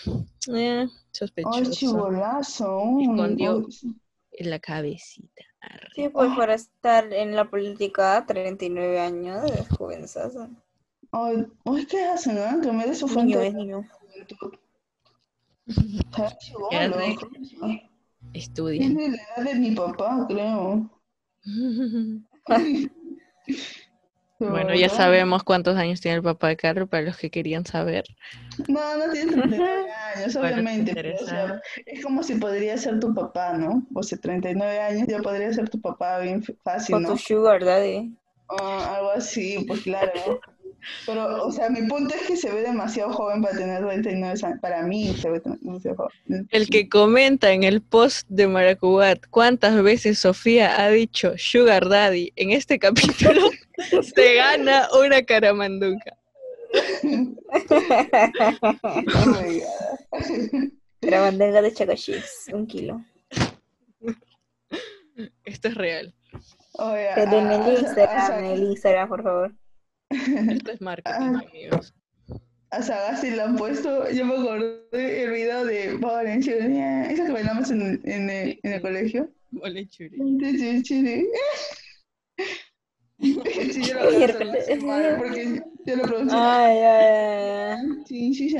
[0.53, 1.71] eh, Ay, sospechoso.
[1.71, 2.81] chibolazo.
[3.01, 3.67] Escondió.
[4.31, 5.43] En la cabecita.
[5.59, 5.89] arre.
[5.95, 10.49] Sí, pues para estar en la política, 39 años, es jovenzazo.
[11.17, 12.37] Ay, ay, ¿qué hacen?
[12.39, 12.57] ah?
[12.61, 13.81] Que me dé su Niño fuente es de niño.
[14.27, 14.51] rico.
[18.33, 18.79] Estudia.
[18.81, 20.89] Tiene la edad de mi papá, creo.
[24.37, 28.03] Bueno, ya sabemos cuántos años tiene el papá de Carlos, para los que querían saber.
[28.67, 29.85] No, no tiene 39
[30.15, 30.93] años, obviamente.
[30.93, 31.61] te pero, o sea, interesa.
[31.85, 33.87] es como si podría ser tu papá, ¿no?
[33.95, 37.09] O sea, 39 años ya podría ser tu papá bien fácil, Con ¿no?
[37.11, 38.13] tu sugar daddy.
[38.49, 40.41] Algo así, pues claro.
[41.05, 44.59] Pero, o sea, mi punto es que se ve demasiado joven para tener 39 años.
[44.61, 46.47] Para mí se ve demasiado joven.
[46.51, 52.31] El que comenta en el post de Maracubat cuántas veces Sofía ha dicho Sugar Daddy
[52.35, 53.49] en este capítulo,
[54.01, 56.17] se gana una caramanduca.
[59.13, 60.69] Oh my God.
[61.01, 63.01] La bandeja de chacachis, un kilo.
[65.45, 66.13] Esto es real.
[66.73, 69.51] Oye, Pero en a- el a- Instagram, a- en el Instagram, por favor.
[70.51, 71.93] Esto es marketing, amigos.
[72.71, 76.55] A Sagasti le han puesto, yo me acordé el video de Valencia,
[77.09, 79.29] esa que bailamos en, el- en, el, en el colegio.
[79.61, 80.17] Ole, churi.
[80.39, 81.27] Sí, sí,
[83.19, 84.65] Sí, yo lo Miércoles.
[84.67, 86.35] canto mal, porque yo lo producí.
[86.37, 87.05] Ay, ay,
[87.79, 87.87] ay.
[88.05, 88.55] Sí, sí.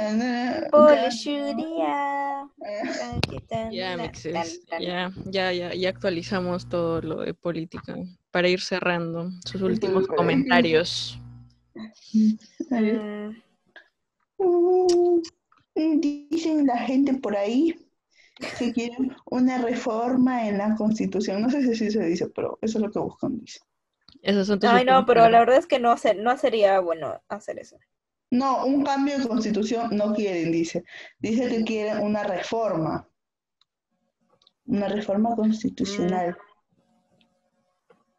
[3.72, 4.62] Ya, mixes.
[4.80, 7.96] Ya, ya, ya, ya actualizamos todo lo de política
[8.32, 10.18] para ir cerrando sus últimos Súper.
[11.76, 13.04] Comentarios.
[13.04, 13.36] Mm,
[15.78, 17.76] Mm, dicen la gente por ahí
[18.58, 21.42] que quieren una reforma en la constitución.
[21.42, 23.60] No sé si así se dice, pero eso es lo que buscan, dice.
[24.22, 27.22] Esos son tus Ay, no, pero la verdad es que no, se- no sería bueno
[27.28, 27.78] hacer eso.
[28.32, 30.84] No, un cambio de constitución no quieren, dice.
[31.20, 33.08] Dice que quieren una reforma.
[34.66, 36.36] Una reforma constitucional.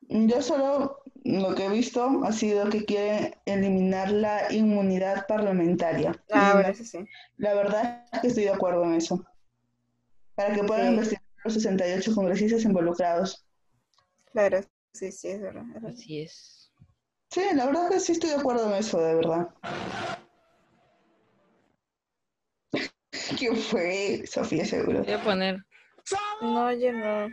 [0.08, 0.95] Yo solo
[1.26, 6.12] lo que he visto ha sido que quieren eliminar la inmunidad parlamentaria.
[6.32, 6.98] Ah, bueno, eso sí.
[7.36, 9.24] la verdad es que estoy de acuerdo en eso.
[10.34, 10.90] Para que puedan Sí.
[10.90, 13.46] investigar los 68 congresistas involucrados.
[14.32, 14.60] Claro,
[14.92, 15.62] sí, sí, es verdad.
[15.68, 15.90] es verdad.
[15.92, 16.72] Así es.
[17.30, 19.48] Sí, la verdad que sí estoy de acuerdo en eso, de verdad.
[23.38, 24.22] ¿Qué fue?
[24.26, 25.02] Sofía, seguro.
[25.02, 25.64] Voy a poner.
[26.40, 27.28] No, yo no.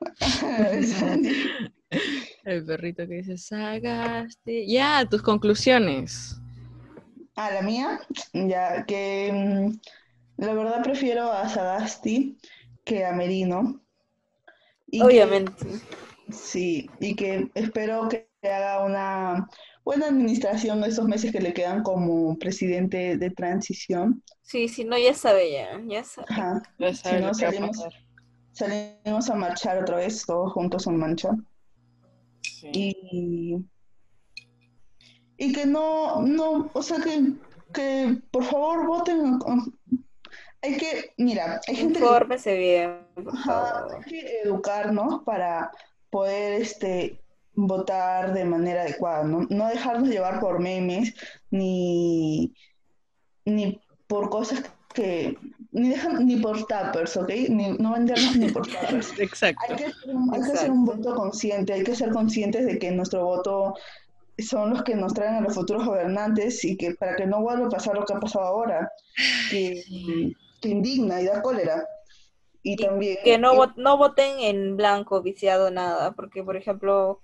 [2.46, 4.66] El perrito que dice Sagaste.
[4.66, 6.40] Ya, tus conclusiones.
[7.34, 8.00] Ah, la mía,
[8.32, 12.38] ya que mm, la verdad prefiero a Sagasti
[12.84, 13.82] que a Merino.
[14.86, 15.66] Y que- Obviamente.
[16.30, 19.48] sí, y que espero que haga una
[19.84, 24.22] buena administración estos meses que le quedan como presidente de transición.
[24.42, 26.28] Sí, sí, no, ya sabe ya, ya sabe.
[26.30, 26.62] Ajá.
[26.78, 27.88] Ya no, que va a salimos-.
[28.52, 31.30] Salimos a marchar otra vez, todos juntos en mancha.
[32.72, 32.96] Sí.
[33.10, 33.56] Y,
[35.38, 37.32] y que no, no, o sea que,
[37.72, 39.38] que por favor voten.
[40.62, 43.94] Hay que, mira, hay gente que Infórmese bien, por Ajá, favor.
[43.96, 45.70] hay que educarnos para
[46.10, 47.20] poder este,
[47.54, 49.46] votar de manera adecuada, ¿no?
[49.50, 51.14] No dejarnos llevar por memes
[51.50, 52.54] ni,
[53.44, 54.62] ni por cosas
[54.94, 55.36] que,
[55.76, 57.28] ni, ni por tappers, ¿ok?
[57.48, 59.12] Ni, no vendernos ni por tappers.
[59.18, 59.60] Exacto.
[59.68, 62.78] Hay que, hacer un, hay que hacer un voto consciente, hay que ser conscientes de
[62.78, 63.74] que nuestro voto
[64.38, 67.66] son los que nos traen a los futuros gobernantes y que para que no vuelva
[67.66, 68.90] a pasar lo que ha pasado ahora,
[69.50, 69.82] que,
[70.60, 71.86] que indigna y da cólera.
[72.62, 77.20] Y, Y también Que no, vo- no voten en blanco, viciado, nada, porque, por ejemplo,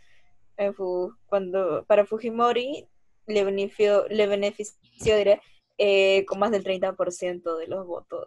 [0.56, 2.86] en Fu- cuando para Fujimori
[3.26, 5.40] le benefició, le benefició diré,
[5.84, 8.24] eh, con más del 30% de los votos.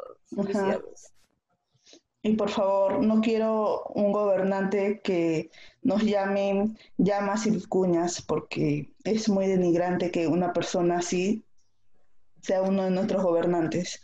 [2.22, 5.50] Y por favor, no quiero un gobernante que
[5.82, 11.46] nos llame llamas y vicuñas, porque es muy denigrante que una persona así
[12.42, 14.02] sea uno de nuestros gobernantes.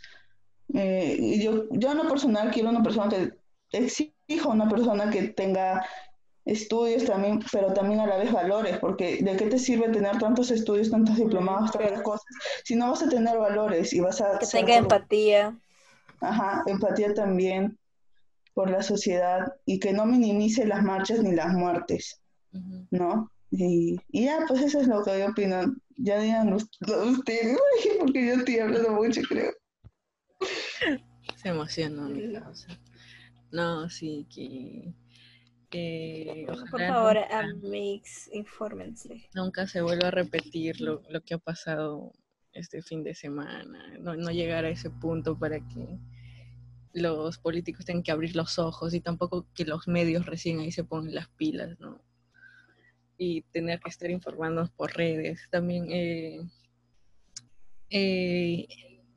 [0.72, 3.32] Eh, yo, yo en lo personal quiero una persona que
[3.72, 5.84] exijo una persona que tenga
[6.44, 10.50] estudios también, pero también a la vez valores, porque ¿de qué te sirve tener tantos
[10.50, 12.24] estudios, tantos diplomados, tantas cosas,
[12.64, 15.58] si no vas a tener valores y vas a Que tenga empatía.
[16.20, 17.78] Ajá, empatía también
[18.54, 22.20] por la sociedad y que no minimice las marchas ni las muertes.
[22.90, 23.30] ¿no?
[23.50, 25.74] Y, y ya, pues eso es lo que yo opino.
[25.96, 26.68] Ya digan us-
[27.06, 27.58] ustedes,
[28.00, 29.52] porque yo estoy hablando mucho, creo.
[31.36, 32.68] Se emocionó mi causa.
[33.50, 34.92] No, sí, que,
[35.72, 39.28] que Por favor, nunca, amigos, infórmense.
[39.34, 42.12] nunca se vuelva a repetir lo, lo que ha pasado
[42.52, 43.98] este fin de semana.
[43.98, 45.98] No, no llegar a ese punto para que
[46.92, 50.84] los políticos tengan que abrir los ojos y tampoco que los medios recién ahí se
[50.84, 52.02] pongan las pilas, ¿no?
[53.16, 55.48] Y tener que estar informándonos por redes.
[55.50, 56.40] También eh,
[57.90, 58.68] eh,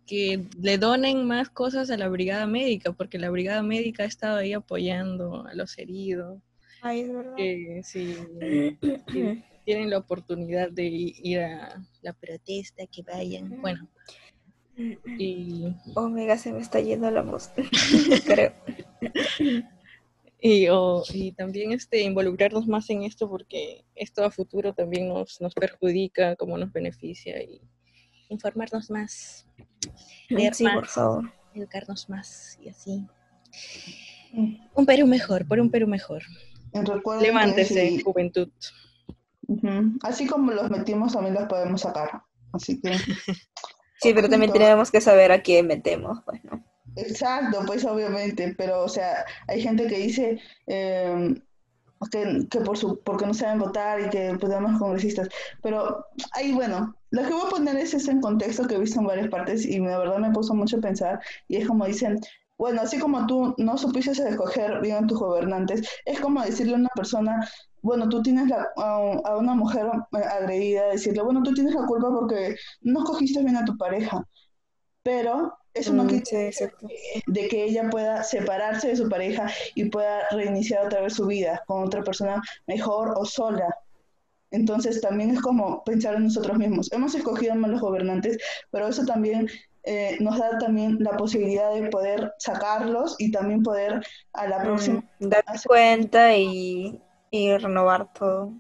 [0.06, 4.38] que le donen más cosas a la brigada médica, porque la brigada médica ha estado
[4.38, 6.39] ahí apoyando a los heridos.
[6.82, 7.36] Ay, es verdad.
[7.36, 8.24] Que si si
[9.66, 13.60] tienen la oportunidad de ir a la protesta, que vayan.
[13.62, 13.89] Bueno,
[15.18, 17.49] y, Omega se me está yendo la voz.
[18.28, 18.53] Creo.
[20.39, 25.41] y, o- y también este, involucrarnos más en esto, porque esto a futuro también nos,
[25.41, 27.62] nos perjudica, como nos beneficia, y
[28.30, 29.45] informarnos más,
[30.30, 31.32] leer Sí, por favor.
[31.53, 33.05] educarnos más, y así.
[34.73, 36.23] Un Perú mejor, por un Perú mejor.
[37.21, 38.49] Levántese, si- juventud.
[40.03, 42.21] así como los metimos, también los podemos sacar.
[42.51, 42.91] Así que,
[44.01, 46.63] Sí, pero también tenemos que saber a quién metemos, pues, ¿no?
[46.97, 51.41] exacto, pues obviamente, pero o sea, hay gente que dice eh,
[52.11, 55.28] que, que por su, porque no saben votar y que podemos congresistas,
[55.61, 58.99] pero ahí bueno, lo que voy a poner es eso en contexto que he visto
[58.99, 62.20] en varias partes y la verdad me puso mucho a pensar y es como dicen,
[62.57, 66.78] bueno, así como tú no supiste escoger bien a tus gobernantes, es como decirle a
[66.78, 67.47] una persona,
[67.82, 68.95] bueno, tú tienes la, a,
[69.26, 73.66] a una mujer agredida, decirle, bueno, tú tienes la culpa porque no escogiste bien a
[73.66, 74.24] tu pareja,
[75.03, 76.66] pero eso no Mm, quita sí,
[77.28, 81.63] de que ella pueda separarse de su pareja y pueda reiniciar otra vez su vida
[81.68, 83.70] con otra persona mejor o sola.
[84.52, 86.91] Entonces también es como pensar en nosotros mismos.
[86.91, 88.38] Hemos escogido malos gobernantes,
[88.72, 89.48] pero eso también
[89.84, 95.04] eh, nos da también la posibilidad de poder sacarlos y también poder a la próxima...
[95.20, 97.00] Mm, dar cuenta y,
[97.32, 98.54] y renovar todo.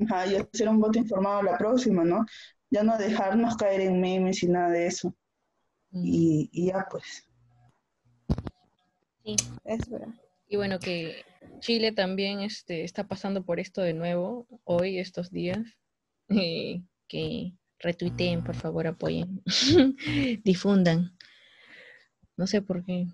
[0.00, 2.26] Ajá, y hacer un voto informado a la próxima, ¿no?
[2.70, 5.14] Ya no dejarnos caer en memes y nada de eso.
[5.90, 6.02] Mm.
[6.04, 7.26] Y, y ya pues.
[9.24, 10.14] Sí, es verdad.
[10.52, 11.24] Y bueno, que
[11.60, 15.60] Chile también este, está pasando por esto de nuevo hoy, estos días.
[16.28, 19.42] eh, que retuiteen, por favor, apoyen,
[20.44, 21.16] difundan.
[22.36, 23.06] No sé por qué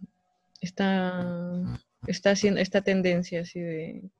[0.61, 4.11] está, está haciendo esta tendencia así de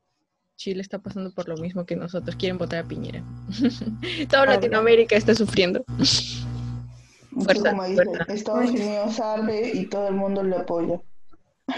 [0.55, 2.37] Chile está pasando por lo mismo que nosotros.
[2.37, 3.25] Quieren votar a Piñera.
[4.31, 4.47] Toda.
[4.47, 5.85] Latinoamérica está sufriendo.
[7.33, 8.33] Fuerza, como dice, fuerza.
[8.33, 11.01] Estados Unidos arde y todo el mundo le apoya.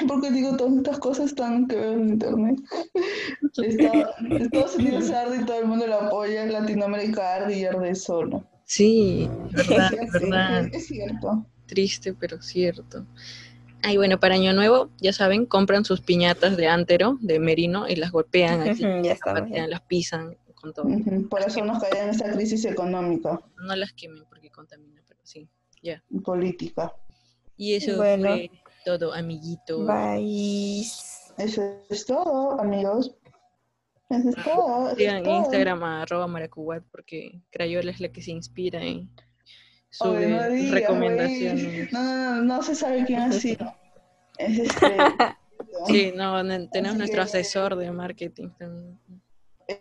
[0.08, 2.58] Porque digo todas estas cosas tan que veo en internet.
[3.62, 8.44] Está- Estados Unidos arde y todo el mundo lo apoya, Latinoamérica arde y arde solo.
[8.64, 10.68] Sí, verdad, Sí, verdad.
[10.72, 11.46] Es, cierto.
[11.66, 13.04] Triste, pero cierto.
[13.82, 17.96] Ay, bueno, para Año Nuevo, ya saben, compran sus piñatas de antero, de merino, y
[17.96, 20.86] las golpean así, ya las patean, las pisan con todo.
[21.30, 25.48] Por eso nos cae en esta crisis económica No las quemen porque contaminan, pero sí,
[25.82, 26.02] ya.
[26.22, 26.92] política.
[27.56, 28.28] Y eso Bueno.
[28.28, 28.50] fue
[28.84, 29.84] todo, amiguito.
[29.86, 30.82] Bye.
[31.38, 33.14] Eso es todo, amigos.
[34.10, 34.94] Eso es todo.
[34.96, 35.38] Sigan en todo.
[35.38, 38.84] Instagram a arroba maracubat porque Crayola es la que se inspira
[40.28, 41.92] no digas, recomendaciones.
[41.92, 43.72] No, no, no, no se sabe quién ha sido.
[44.38, 44.96] Es este.
[45.86, 48.98] Sí, no, ne- tenemos Así nuestro que- asesor de marketing también.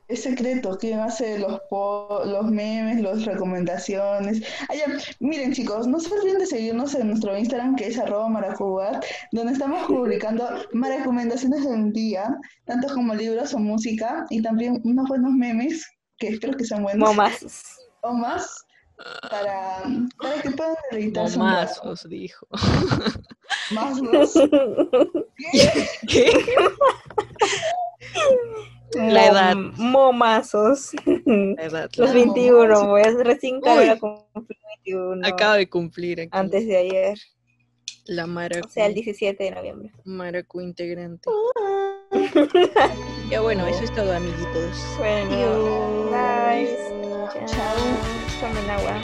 [0.07, 4.41] Es secreto quién hace los po- los memes, las recomendaciones.
[4.69, 4.85] Ah, ya,
[5.19, 9.53] Miren chicos, no se olviden de seguirnos en nuestro Instagram que es arroba maracubat, donde
[9.53, 12.35] estamos publicando recomendaciones del día,
[12.65, 15.85] tanto como libros o música, y también unos buenos memes,
[16.17, 17.63] que espero que sean buenos, Momazos.
[18.01, 18.65] o más,
[19.29, 19.83] para,
[20.21, 21.73] para que puedan deleitarse rato.
[21.83, 22.47] Momazos, dijo.
[23.71, 24.33] Más los-
[26.07, 26.31] ¿Qué?
[28.95, 29.55] La edad.
[29.55, 30.91] Mom- Momazos.
[31.15, 35.27] La edad, Los la- 21, voy a recién cumplir 21.
[35.27, 37.17] Acaba de cumplir aquí Antes de ayer,
[38.05, 39.91] la maracu, o sea, el 17 de noviembre.
[40.05, 41.29] maracu integrante.
[43.29, 44.95] Ya bueno, eso es todo, amiguitos.
[44.97, 45.31] Bueno,
[46.11, 46.65] Adiós.
[47.35, 47.45] bye.
[47.45, 47.75] Chao.
[48.41, 48.99] Tomen agua.